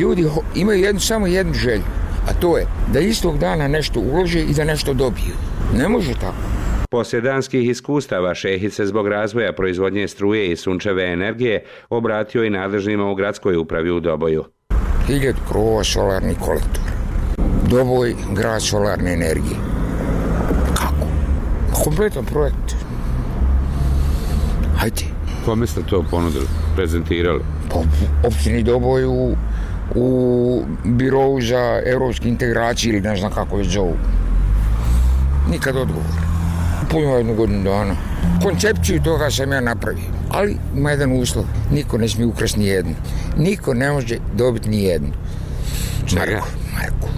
ljudi 0.00 0.26
imaju 0.54 0.80
jednu, 0.80 1.00
samo 1.00 1.26
jednu 1.26 1.54
želju, 1.54 1.82
a 2.28 2.32
to 2.40 2.58
je 2.58 2.66
da 2.92 3.00
istog 3.00 3.38
dana 3.38 3.68
nešto 3.68 4.00
ulože 4.00 4.40
i 4.40 4.54
da 4.54 4.64
nešto 4.64 4.94
dobiju. 4.94 5.34
Ne 5.76 5.88
može 5.88 6.12
tako. 6.12 6.54
Poslije 6.90 7.20
danskih 7.20 7.68
iskustava 7.70 8.34
Šehić 8.34 8.72
se 8.72 8.86
zbog 8.86 9.08
razvoja 9.08 9.52
proizvodnje 9.52 10.08
struje 10.08 10.52
i 10.52 10.56
sunčeve 10.56 11.12
energije 11.12 11.64
obratio 11.90 12.44
i 12.44 12.50
nadležnima 12.50 13.10
u 13.10 13.14
gradskoj 13.14 13.56
upravi 13.56 13.90
u 13.90 14.00
Doboju. 14.00 14.44
Hiljad 15.06 15.34
krova 15.48 15.84
solarni 15.84 16.34
kolektor. 16.40 16.84
Doboj 17.70 18.14
grad 18.34 18.62
solarne 18.62 19.12
energije 19.12 19.73
kompletan 21.84 22.24
projekt. 22.24 22.76
Hajde. 24.76 25.04
Kome 25.44 25.66
ste 25.66 25.82
to 25.82 26.02
ponudili, 26.10 26.46
prezentirali? 26.76 27.40
Po 27.70 27.82
opštini 28.24 28.62
Doboj 28.62 29.04
u, 29.04 29.36
u 29.94 30.62
birovu 30.84 31.40
za 31.40 31.82
evropske 31.86 32.28
integracije 32.28 32.90
ili 32.92 33.00
ne 33.00 33.16
znam 33.16 33.32
kako 33.32 33.58
je 33.58 33.64
zovu. 33.64 33.96
Nikad 35.50 35.76
odgovor. 35.76 36.04
Puno 36.90 37.16
jednu 37.16 37.34
godinu 37.34 37.62
dana. 37.64 37.94
Koncepciju 38.42 39.02
toga 39.02 39.30
sam 39.30 39.52
ja 39.52 39.60
napravio. 39.60 40.04
Ali 40.30 40.56
ima 40.76 40.90
jedan 40.90 41.12
uslov. 41.12 41.44
Niko 41.72 41.98
ne 41.98 42.08
smije 42.08 42.26
ukrasti 42.26 42.60
ni 42.60 42.66
jednu. 42.66 42.94
Niko 43.36 43.74
ne 43.74 43.90
može 43.92 44.18
dobiti 44.34 44.68
ni 44.68 44.82
jednu. 44.82 45.08
Marko, 46.14 46.46
Marko. 46.74 47.08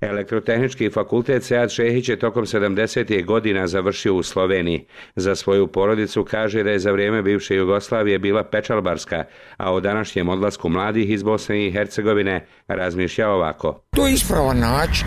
Elektrotehnički 0.00 0.90
fakultet 0.90 1.44
Sead 1.44 1.70
Šehić 1.70 2.08
je 2.08 2.18
tokom 2.18 2.46
70. 2.46 3.24
godina 3.24 3.66
završio 3.66 4.14
u 4.14 4.22
Sloveniji. 4.22 4.86
Za 5.16 5.34
svoju 5.34 5.66
porodicu 5.66 6.24
kaže 6.24 6.62
da 6.62 6.70
je 6.70 6.78
za 6.78 6.92
vrijeme 6.92 7.22
bivše 7.22 7.54
Jugoslavije 7.54 8.18
bila 8.18 8.44
pečalbarska, 8.44 9.24
a 9.56 9.74
o 9.74 9.80
današnjem 9.80 10.28
odlasku 10.28 10.68
mladih 10.68 11.10
iz 11.10 11.22
Bosne 11.22 11.66
i 11.66 11.72
Hercegovine 11.72 12.46
razmišlja 12.68 13.30
ovako. 13.30 13.80
To 13.96 14.06
je 14.06 14.14
ispravan 14.14 14.58
način. 14.58 15.06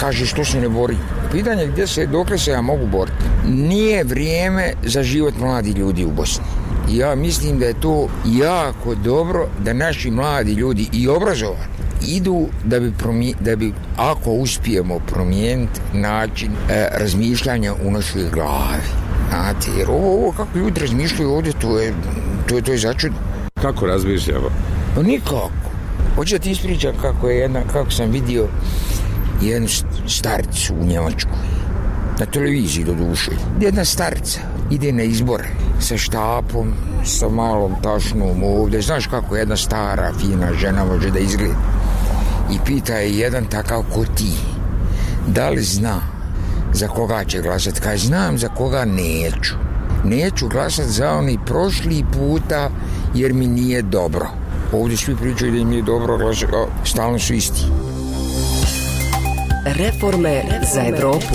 Kaže 0.00 0.26
što 0.26 0.44
se 0.44 0.60
ne 0.60 0.68
bori. 0.68 0.96
Pitanje 1.32 1.66
gdje 1.66 1.86
se, 1.86 2.06
dokle 2.06 2.38
se 2.38 2.50
ja 2.50 2.62
mogu 2.62 2.86
boriti. 2.86 3.24
Nije 3.48 4.04
vrijeme 4.04 4.72
za 4.82 5.02
život 5.02 5.34
mladi 5.38 5.70
ljudi 5.70 6.04
u 6.04 6.10
Bosni. 6.10 6.44
Ja 6.90 7.14
mislim 7.14 7.58
da 7.58 7.66
je 7.66 7.80
to 7.80 8.08
jako 8.26 8.94
dobro 8.94 9.48
da 9.64 9.72
naši 9.72 10.10
mladi 10.10 10.52
ljudi 10.52 10.88
i 10.92 11.08
obrazovani 11.08 11.73
idu 12.08 12.46
da 12.64 12.80
bi, 12.80 12.92
promije, 12.98 13.34
da 13.40 13.56
bi 13.56 13.72
ako 13.96 14.30
uspijemo 14.30 14.98
promijeniti 14.98 15.80
način 15.92 16.50
e, 16.52 16.88
razmišljanja 16.92 17.74
u 17.84 17.90
našoj 17.90 18.30
glavi. 18.32 18.82
Znate, 19.28 19.70
jer 19.78 19.90
ovo, 19.90 20.12
ovo 20.14 20.32
kako 20.32 20.58
ljudi 20.58 20.80
razmišljaju 20.80 21.30
ovdje, 21.30 21.52
to 21.52 21.78
je, 21.78 21.94
to 22.48 22.56
je, 22.56 22.62
to 22.62 22.72
je 22.72 22.78
začudno. 22.78 23.18
Kako 23.62 23.86
razmišljamo? 23.86 24.48
Pa 24.94 25.02
nikako. 25.02 25.50
Hoće 26.16 26.38
ti 26.38 26.50
ispričam 26.50 26.92
kako 27.02 27.28
je 27.28 27.38
jedna, 27.38 27.60
kako 27.72 27.90
sam 27.90 28.10
vidio 28.10 28.48
jednu 29.42 29.68
staricu 30.08 30.74
u 30.80 30.84
Njemačkoj. 30.86 31.32
na 32.18 32.26
televiziji 32.26 32.84
do 32.84 32.94
duše. 32.94 33.30
Jedna 33.60 33.84
starica 33.84 34.40
ide 34.70 34.92
na 34.92 35.02
izbore 35.02 35.48
sa 35.80 35.96
štapom, 35.96 36.72
sa 37.04 37.28
malom 37.28 37.72
tašnom 37.82 38.42
ovde. 38.42 38.80
Znaš 38.80 39.06
kako 39.06 39.36
jedna 39.36 39.56
stara, 39.56 40.12
fina 40.20 40.52
žena 40.60 40.84
može 40.84 41.10
da 41.10 41.18
izgleda. 41.18 41.73
I 42.50 42.58
pita 42.66 42.94
je 42.94 43.18
jedan 43.18 43.44
takav 43.44 43.82
ko 43.94 44.04
ti, 44.16 44.32
da 45.26 45.50
li 45.50 45.62
zna 45.62 46.00
za 46.72 46.88
koga 46.88 47.24
će 47.24 47.40
glasati? 47.40 47.80
Kaj 47.80 47.98
znam 47.98 48.38
za 48.38 48.48
koga 48.48 48.84
neću. 48.84 49.54
Neću 50.04 50.48
glasati 50.48 50.90
za 50.90 51.12
oni 51.12 51.38
prošli 51.46 52.04
puta 52.12 52.70
jer 53.14 53.32
mi 53.32 53.46
nije 53.46 53.82
dobro. 53.82 54.28
Ovdje 54.72 54.96
svi 54.96 55.16
pričaju 55.16 55.52
da 55.52 55.58
im 55.58 55.72
je 55.72 55.82
dobro, 55.82 56.16
glasati, 56.16 56.52
stalno 56.84 57.18
su 57.18 57.34
isti. 57.34 57.62
Reforme 59.64 60.42
za 60.74 60.82
Evropu. 60.86 61.34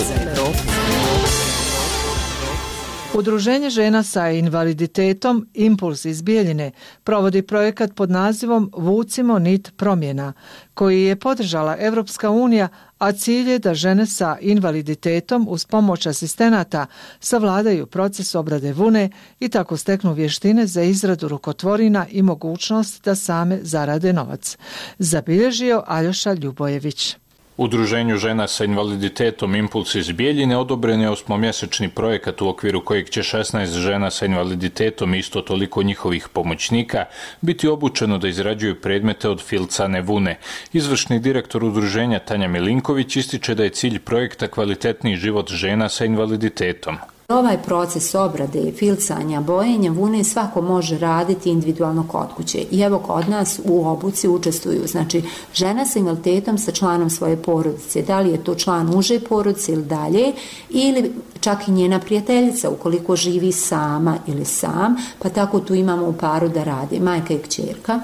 Udruženje 3.14 3.70
žena 3.70 4.02
sa 4.02 4.30
invaliditetom 4.30 5.46
Impuls 5.54 6.04
iz 6.04 6.22
Bijeljine 6.22 6.70
provodi 7.04 7.42
projekat 7.42 7.94
pod 7.94 8.10
nazivom 8.10 8.70
Vucimo 8.76 9.38
nit 9.38 9.72
promjena, 9.76 10.32
koji 10.74 11.02
je 11.02 11.16
podržala 11.16 11.76
Evropska 11.78 12.30
unija, 12.30 12.68
a 12.98 13.12
cilj 13.12 13.50
je 13.50 13.58
da 13.58 13.74
žene 13.74 14.06
sa 14.06 14.36
invaliditetom 14.40 15.46
uz 15.50 15.66
pomoć 15.66 16.06
asistenata 16.06 16.86
savladaju 17.20 17.86
proces 17.86 18.34
obrade 18.34 18.72
vune 18.72 19.10
i 19.40 19.48
tako 19.48 19.76
steknu 19.76 20.12
vještine 20.12 20.66
za 20.66 20.82
izradu 20.82 21.28
rukotvorina 21.28 22.06
i 22.10 22.22
mogućnost 22.22 23.04
da 23.04 23.14
same 23.14 23.58
zarade 23.62 24.12
novac. 24.12 24.56
Zabilježio 24.98 25.82
Aljoša 25.86 26.32
Ljubojević. 26.32 27.16
Udruženju 27.60 28.16
žena 28.16 28.46
sa 28.48 28.64
invaliditetom 28.64 29.54
Impuls 29.54 29.94
iz 29.94 30.12
Bijeljine 30.12 30.56
odobren 30.56 31.00
je 31.00 31.10
osmomjesečni 31.10 31.88
projekat 31.88 32.42
u 32.42 32.48
okviru 32.48 32.84
kojeg 32.84 33.10
će 33.10 33.22
16 33.22 33.66
žena 33.78 34.10
sa 34.10 34.26
invaliditetom 34.26 35.14
isto 35.14 35.40
toliko 35.40 35.82
njihovih 35.82 36.28
pomoćnika 36.32 37.04
biti 37.40 37.68
obučeno 37.68 38.18
da 38.18 38.28
izrađuju 38.28 38.80
predmete 38.80 39.28
od 39.28 39.42
filcane 39.42 40.00
vune. 40.00 40.38
Izvršni 40.72 41.18
direktor 41.20 41.64
udruženja 41.64 42.18
Tanja 42.18 42.48
Milinković 42.48 43.16
ističe 43.16 43.54
da 43.54 43.64
je 43.64 43.70
cilj 43.70 43.98
projekta 43.98 44.48
kvalitetniji 44.48 45.16
život 45.16 45.50
žena 45.50 45.88
sa 45.88 46.04
invaliditetom. 46.04 46.96
Ovaj 47.30 47.62
proces 47.62 48.14
obrade, 48.14 48.72
filcanja, 48.78 49.40
bojenja 49.40 49.90
vune 49.90 50.24
svako 50.24 50.62
može 50.62 50.98
raditi 50.98 51.50
individualno 51.50 52.06
kod 52.08 52.34
kuće. 52.36 52.58
I 52.70 52.80
evo 52.80 52.98
kod 52.98 53.28
nas 53.28 53.60
u 53.64 53.88
obuci 53.88 54.28
učestvuju, 54.28 54.86
znači 54.86 55.22
žena 55.54 55.86
sa 55.86 55.98
invaliditetom 55.98 56.58
sa 56.58 56.72
članom 56.72 57.10
svoje 57.10 57.42
porodice, 57.42 58.02
da 58.02 58.20
li 58.20 58.30
je 58.30 58.44
to 58.44 58.54
član 58.54 58.94
uže 58.94 59.20
porodice 59.20 59.72
ili 59.72 59.84
dalje, 59.84 60.32
ili 60.70 61.12
čak 61.40 61.68
i 61.68 61.72
njena 61.72 61.98
prijateljica 61.98 62.70
ukoliko 62.70 63.16
živi 63.16 63.52
sama 63.52 64.18
ili 64.26 64.44
sam, 64.44 64.96
pa 65.18 65.28
tako 65.28 65.60
tu 65.60 65.74
imamo 65.74 66.08
u 66.08 66.12
paru 66.12 66.48
da 66.48 66.64
radi 66.64 67.00
majka 67.00 67.34
i 67.34 67.38
kćerka 67.38 68.00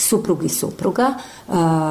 suprug 0.00 0.44
i 0.44 0.48
supruga, 0.48 1.14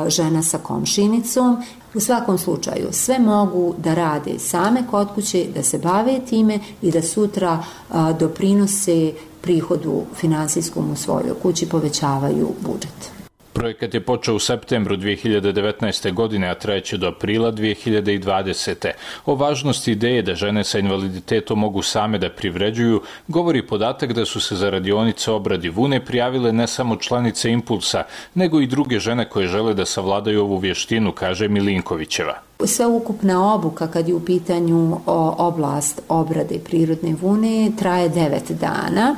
žena 0.08 0.44
sa 0.44 0.58
komšinicom 0.58 1.58
U 1.94 2.00
svakom 2.00 2.38
slučaju, 2.38 2.88
sve 2.92 3.20
mogu 3.20 3.76
da 3.78 3.94
rade 3.94 4.40
same 4.40 4.84
kod 4.92 5.08
kuće, 5.16 5.46
da 5.56 5.64
se 5.64 5.78
bave 5.78 6.20
time 6.30 6.60
i 6.82 6.92
da 6.92 7.02
sutra 7.02 7.64
a, 7.90 8.14
doprinose 8.14 9.12
prihodu 9.42 10.02
finansijskom 10.16 10.92
u 10.92 10.96
svojoj 10.96 11.34
kući, 11.42 11.70
povećavaju 11.70 12.48
budžet. 12.60 13.19
Projekat 13.60 13.94
je 13.94 14.00
počeo 14.00 14.36
u 14.36 14.40
septembru 14.40 14.98
2019. 14.98 16.14
godine, 16.14 16.48
a 16.50 16.56
trajeće 16.56 16.98
do 16.98 17.08
aprila 17.08 17.52
2020. 17.52 18.92
O 19.26 19.36
važnosti 19.36 19.92
ideje 19.92 20.22
da 20.22 20.36
žene 20.36 20.64
sa 20.64 20.80
invaliditetom 20.80 21.60
mogu 21.60 21.82
same 21.82 22.18
da 22.18 22.30
privređuju, 22.30 23.02
govori 23.28 23.68
podatak 23.68 24.14
da 24.14 24.26
su 24.26 24.42
se 24.42 24.56
za 24.56 24.70
radionice 24.70 25.32
obradi 25.32 25.70
vune 25.70 26.06
prijavile 26.06 26.52
ne 26.52 26.68
samo 26.68 26.96
članice 26.96 27.52
Impulsa, 27.52 28.04
nego 28.34 28.62
i 28.62 28.68
druge 28.68 29.00
žene 29.00 29.30
koje 29.30 29.48
žele 29.48 29.74
da 29.74 29.86
savladaju 29.86 30.42
ovu 30.42 30.58
vještinu, 30.58 31.12
kaže 31.12 31.48
Milinkovićeva. 31.48 32.40
Sve 32.66 32.86
ukupna 32.86 33.54
obuka 33.54 33.88
kad 33.88 34.08
je 34.08 34.14
u 34.14 34.26
pitanju 34.26 34.98
oblast 35.38 36.02
obrade 36.08 36.60
prirodne 36.66 37.16
vune 37.22 37.72
traje 37.80 38.10
devet 38.10 38.52
dana. 38.52 39.16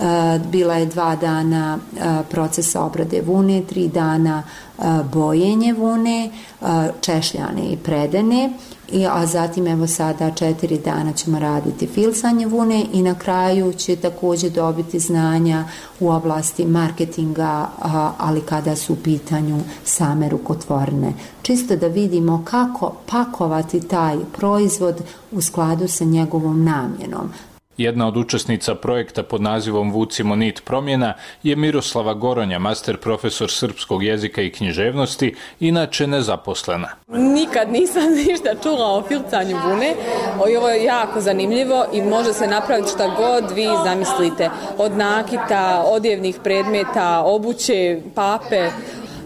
Eh, 0.00 0.40
bila 0.52 0.74
je 0.74 0.86
dva 0.86 1.16
dana 1.16 1.78
eh, 1.78 2.22
procesa 2.30 2.82
obrade 2.82 3.22
vune, 3.26 3.62
tri 3.62 3.88
dana 3.88 4.42
eh, 4.78 4.82
bojenje 5.12 5.72
vune, 5.72 6.30
češljane 7.00 7.62
i 7.72 7.76
predene, 7.76 8.50
I, 8.92 9.06
a 9.06 9.26
zatim 9.26 9.66
evo 9.66 9.86
sada 9.86 10.30
četiri 10.30 10.78
dana 10.78 11.12
ćemo 11.12 11.38
raditi 11.38 11.86
filsanje 11.86 12.46
vune 12.46 12.84
i 12.92 13.02
na 13.02 13.14
kraju 13.14 13.72
će 13.72 13.96
također 13.96 14.52
dobiti 14.52 14.98
znanja 14.98 15.64
u 16.00 16.10
oblasti 16.10 16.64
marketinga, 16.64 17.68
ali 18.18 18.40
kada 18.40 18.76
su 18.76 18.92
u 18.92 18.96
pitanju 18.96 19.60
same 19.84 20.28
rukotvorne. 20.28 21.12
Čisto 21.42 21.76
da 21.76 21.86
vidimo 21.86 22.44
kako 22.44 22.92
pakovati 23.10 23.80
taj 23.80 24.16
proizvod 24.36 25.02
u 25.32 25.40
skladu 25.40 25.88
sa 25.88 26.04
njegovom 26.04 26.64
namjenom. 26.64 27.30
Jedna 27.78 28.08
od 28.08 28.16
učesnica 28.16 28.74
projekta 28.74 29.22
pod 29.22 29.42
nazivom 29.42 29.92
Vucimo 29.92 30.36
nit 30.36 30.64
promjena 30.64 31.14
je 31.42 31.56
Miroslava 31.56 32.14
Goronja, 32.14 32.58
master 32.58 32.96
profesor 32.96 33.50
srpskog 33.50 34.02
jezika 34.02 34.42
i 34.42 34.50
književnosti, 34.52 35.34
inače 35.60 36.06
nezaposlena. 36.06 36.88
Nikad 37.08 37.72
nisam 37.72 38.02
ništa 38.26 38.54
čula 38.62 38.86
o 38.86 39.02
filcanju 39.08 39.56
vune. 39.64 39.94
Ovo 40.56 40.68
je 40.68 40.84
jako 40.84 41.20
zanimljivo 41.20 41.84
i 41.92 42.02
može 42.02 42.32
se 42.32 42.46
napraviti 42.46 42.90
šta 42.90 43.08
god 43.16 43.50
vi 43.54 43.68
zamislite. 43.84 44.50
Od 44.78 44.92
nakita, 44.92 45.84
odjevnih 45.86 46.38
predmeta, 46.44 47.22
obuće, 47.24 48.00
pape, 48.14 48.70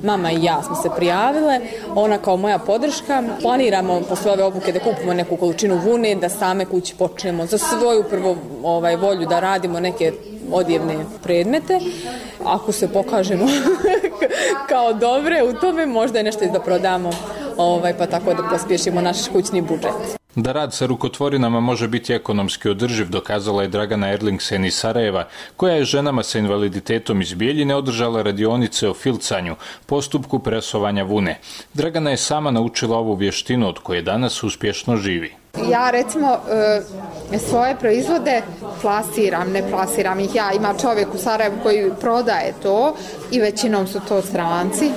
mama 0.03 0.33
i 0.33 0.45
ja 0.45 0.63
smo 0.63 0.75
se 0.75 0.89
prijavile, 0.97 1.61
ona 1.95 2.19
kao 2.19 2.37
moja 2.37 2.59
podrška, 2.59 3.23
planiramo 3.43 4.01
posle 4.09 4.33
ove 4.33 4.45
obuke 4.45 4.73
da 4.73 4.81
kupimo 4.81 5.15
neku 5.15 5.37
količinu 5.37 5.81
vune, 5.85 6.15
da 6.15 6.29
same 6.29 6.65
kući 6.65 6.95
počnemo 6.99 7.47
za 7.47 7.59
svoju 7.59 8.05
prvo 8.11 8.37
ovaj, 8.63 8.97
volju 8.97 9.27
da 9.27 9.41
radimo 9.41 9.81
neke 9.81 10.13
odjevne 10.53 10.95
predmete. 11.23 11.81
Ako 12.45 12.73
se 12.73 12.93
pokažemo 12.93 13.47
kao 14.71 14.93
dobre 14.93 15.43
u 15.43 15.53
tome, 15.53 15.87
možda 15.87 16.19
je 16.19 16.25
nešto 16.25 16.47
da 16.47 16.61
prodamo, 16.61 17.11
ovaj, 17.57 17.99
pa 17.99 18.07
tako 18.07 18.35
da 18.35 18.43
pospješimo 18.51 19.01
naš 19.01 19.29
kućni 19.29 19.61
budžet. 19.61 20.22
Da 20.37 20.53
rad 20.53 20.75
sa 20.75 20.87
rukotvorinama 20.87 21.61
može 21.61 21.89
biti 21.89 22.13
ekonomski 22.13 22.69
održiv, 22.69 23.09
dokazala 23.11 23.63
je 23.63 23.69
Dragana 23.69 24.13
Erlingsen 24.13 24.65
iz 24.65 24.75
Sarajeva, 24.75 25.29
koja 25.57 25.75
je 25.75 25.85
ženama 25.85 26.23
sa 26.23 26.39
invaliditetom 26.39 27.21
iz 27.23 27.35
Bijeljine 27.35 27.77
održala 27.77 28.23
radionice 28.23 28.89
o 28.89 28.95
filcanju, 28.95 29.57
postupku 29.87 30.39
presovanja 30.39 31.05
vune. 31.05 31.39
Dragana 31.75 32.11
je 32.11 32.17
sama 32.17 32.51
naučila 32.51 32.99
ovu 32.99 33.15
vještinu 33.15 33.69
od 33.69 33.79
koje 33.79 34.03
danas 34.03 34.43
uspješno 34.43 34.97
živi. 34.97 35.35
Ja 35.71 35.91
recimo 35.91 36.39
e, 37.33 37.39
svoje 37.39 37.77
proizvode 37.77 38.43
plasiram, 38.83 39.53
ne 39.53 39.71
plasiram 39.71 40.21
ih 40.21 40.35
ja. 40.35 40.53
Ima 40.53 40.75
čovjek 40.81 41.15
u 41.15 41.19
Sarajevu 41.19 41.57
koji 41.63 41.91
prodaje 42.01 42.55
to 42.63 42.95
i 43.31 43.41
većinom 43.41 43.87
su 43.87 44.01
to 44.09 44.23
stranci 44.23 44.91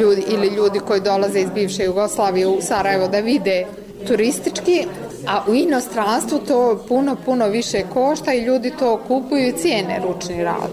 ljudi, 0.00 0.24
ili 0.28 0.46
ljudi 0.46 0.80
koji 0.80 1.00
dolaze 1.00 1.40
iz 1.40 1.50
bivše 1.50 1.84
Jugoslavije 1.84 2.46
u 2.46 2.62
Sarajevo 2.62 3.08
da 3.08 3.20
vide 3.20 3.66
turistički, 4.06 4.86
a 5.26 5.44
u 5.48 5.54
inostranstvu 5.54 6.40
to 6.48 6.84
puno, 6.88 7.16
puno 7.24 7.48
više 7.48 7.82
košta 7.92 8.32
i 8.32 8.44
ljudi 8.44 8.72
to 8.78 9.00
kupuju 9.08 9.48
i 9.48 9.52
cijene 9.52 10.00
ručni 10.04 10.44
rad. 10.44 10.70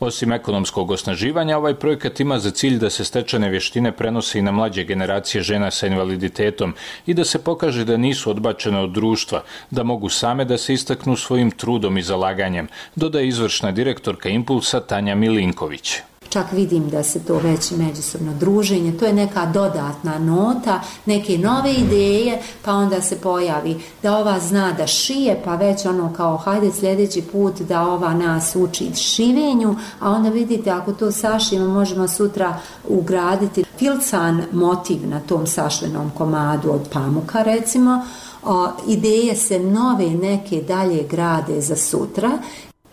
Osim 0.00 0.32
ekonomskog 0.32 0.90
osnaživanja, 0.90 1.58
ovaj 1.58 1.74
projekat 1.74 2.20
ima 2.20 2.38
za 2.38 2.50
cilj 2.50 2.78
da 2.78 2.90
se 2.90 3.04
stečene 3.04 3.48
vještine 3.50 3.92
prenose 3.92 4.38
i 4.38 4.42
na 4.42 4.52
mlađe 4.52 4.84
generacije 4.84 5.42
žena 5.42 5.70
sa 5.70 5.86
invaliditetom 5.86 6.74
i 7.06 7.14
da 7.14 7.24
se 7.24 7.38
pokaže 7.38 7.84
da 7.84 7.96
nisu 7.96 8.30
odbačene 8.30 8.78
od 8.80 8.90
društva, 8.90 9.42
da 9.70 9.82
mogu 9.82 10.08
same 10.08 10.44
da 10.44 10.58
se 10.58 10.74
istaknu 10.74 11.16
svojim 11.16 11.50
trudom 11.50 11.98
i 11.98 12.02
zalaganjem, 12.02 12.68
dodaje 12.94 13.28
izvršna 13.28 13.72
direktorka 13.72 14.28
Impulsa 14.28 14.80
Tanja 14.80 15.14
Milinković 15.14 15.96
čak 16.28 16.52
vidim 16.52 16.88
da 16.88 17.02
se 17.02 17.20
to 17.20 17.38
već 17.38 17.70
međusobno 17.70 18.34
druženje, 18.34 18.98
to 18.98 19.04
je 19.04 19.12
neka 19.12 19.46
dodatna 19.46 20.18
nota, 20.18 20.80
neke 21.06 21.38
nove 21.38 21.72
ideje, 21.72 22.38
pa 22.64 22.72
onda 22.72 23.00
se 23.00 23.16
pojavi 23.16 23.80
da 24.02 24.16
ova 24.16 24.40
zna 24.40 24.72
da 24.72 24.86
šije, 24.86 25.42
pa 25.44 25.54
već 25.54 25.86
ono 25.86 26.12
kao 26.16 26.36
hajde 26.36 26.72
sljedeći 26.72 27.22
put 27.22 27.60
da 27.60 27.82
ova 27.82 28.14
nas 28.14 28.56
uči 28.56 28.94
šivenju, 28.94 29.76
a 30.00 30.10
onda 30.10 30.28
vidite 30.28 30.70
ako 30.70 30.92
to 30.92 31.12
sašimo 31.12 31.68
možemo 31.68 32.08
sutra 32.08 32.58
ugraditi 32.88 33.64
filcan 33.78 34.42
motiv 34.52 35.08
na 35.08 35.20
tom 35.20 35.46
sašlenom 35.46 36.10
komadu 36.10 36.70
od 36.70 36.88
pamuka 36.92 37.42
recimo, 37.42 38.02
o, 38.44 38.68
ideje 38.86 39.36
se 39.36 39.58
nove 39.58 40.10
neke 40.10 40.62
dalje 40.62 41.02
grade 41.10 41.60
za 41.60 41.76
sutra 41.76 42.38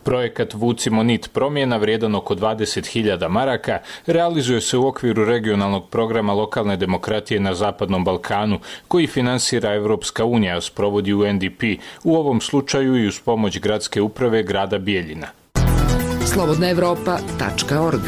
Projekat 0.05 0.53
Vucimo 0.53 1.03
nit 1.03 1.29
promjena 1.33 1.77
vrijedan 1.77 2.15
oko 2.15 2.35
20.000 2.35 3.29
maraka 3.29 3.79
realizuje 4.05 4.61
se 4.61 4.77
u 4.77 4.87
okviru 4.87 5.25
regionalnog 5.25 5.89
programa 5.89 6.33
lokalne 6.33 6.77
demokratije 6.77 7.39
na 7.39 7.55
Zapadnom 7.55 8.03
Balkanu 8.03 8.59
koji 8.87 9.07
finansira 9.07 9.73
Evropska 9.73 10.25
unija, 10.25 10.61
sprovodi 10.61 11.13
UNDP, 11.13 11.63
u 12.03 12.15
ovom 12.15 12.41
slučaju 12.41 12.97
i 12.97 13.07
uz 13.07 13.19
pomoć 13.19 13.59
gradske 13.59 14.01
uprave 14.01 14.43
grada 14.43 14.77
Bijeljina. 14.77 15.27
Slobodnaevropa.org 16.33 18.01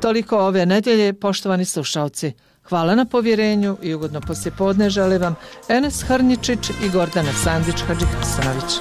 Toliko 0.00 0.38
ove 0.38 0.66
nedjelje, 0.66 1.12
poštovani 1.12 1.64
slušalci. 1.64 2.32
Hvala 2.70 2.94
na 2.94 3.04
povjerenju 3.04 3.76
i 3.82 3.94
ugodno 3.94 4.20
poslijepodne 4.20 4.90
žele 4.90 5.18
vam 5.18 5.34
Enes 5.68 6.02
Hrničić 6.02 6.70
i 6.70 6.88
Gordana 6.88 7.32
Sandić-Hadžikasanović. 7.44 8.80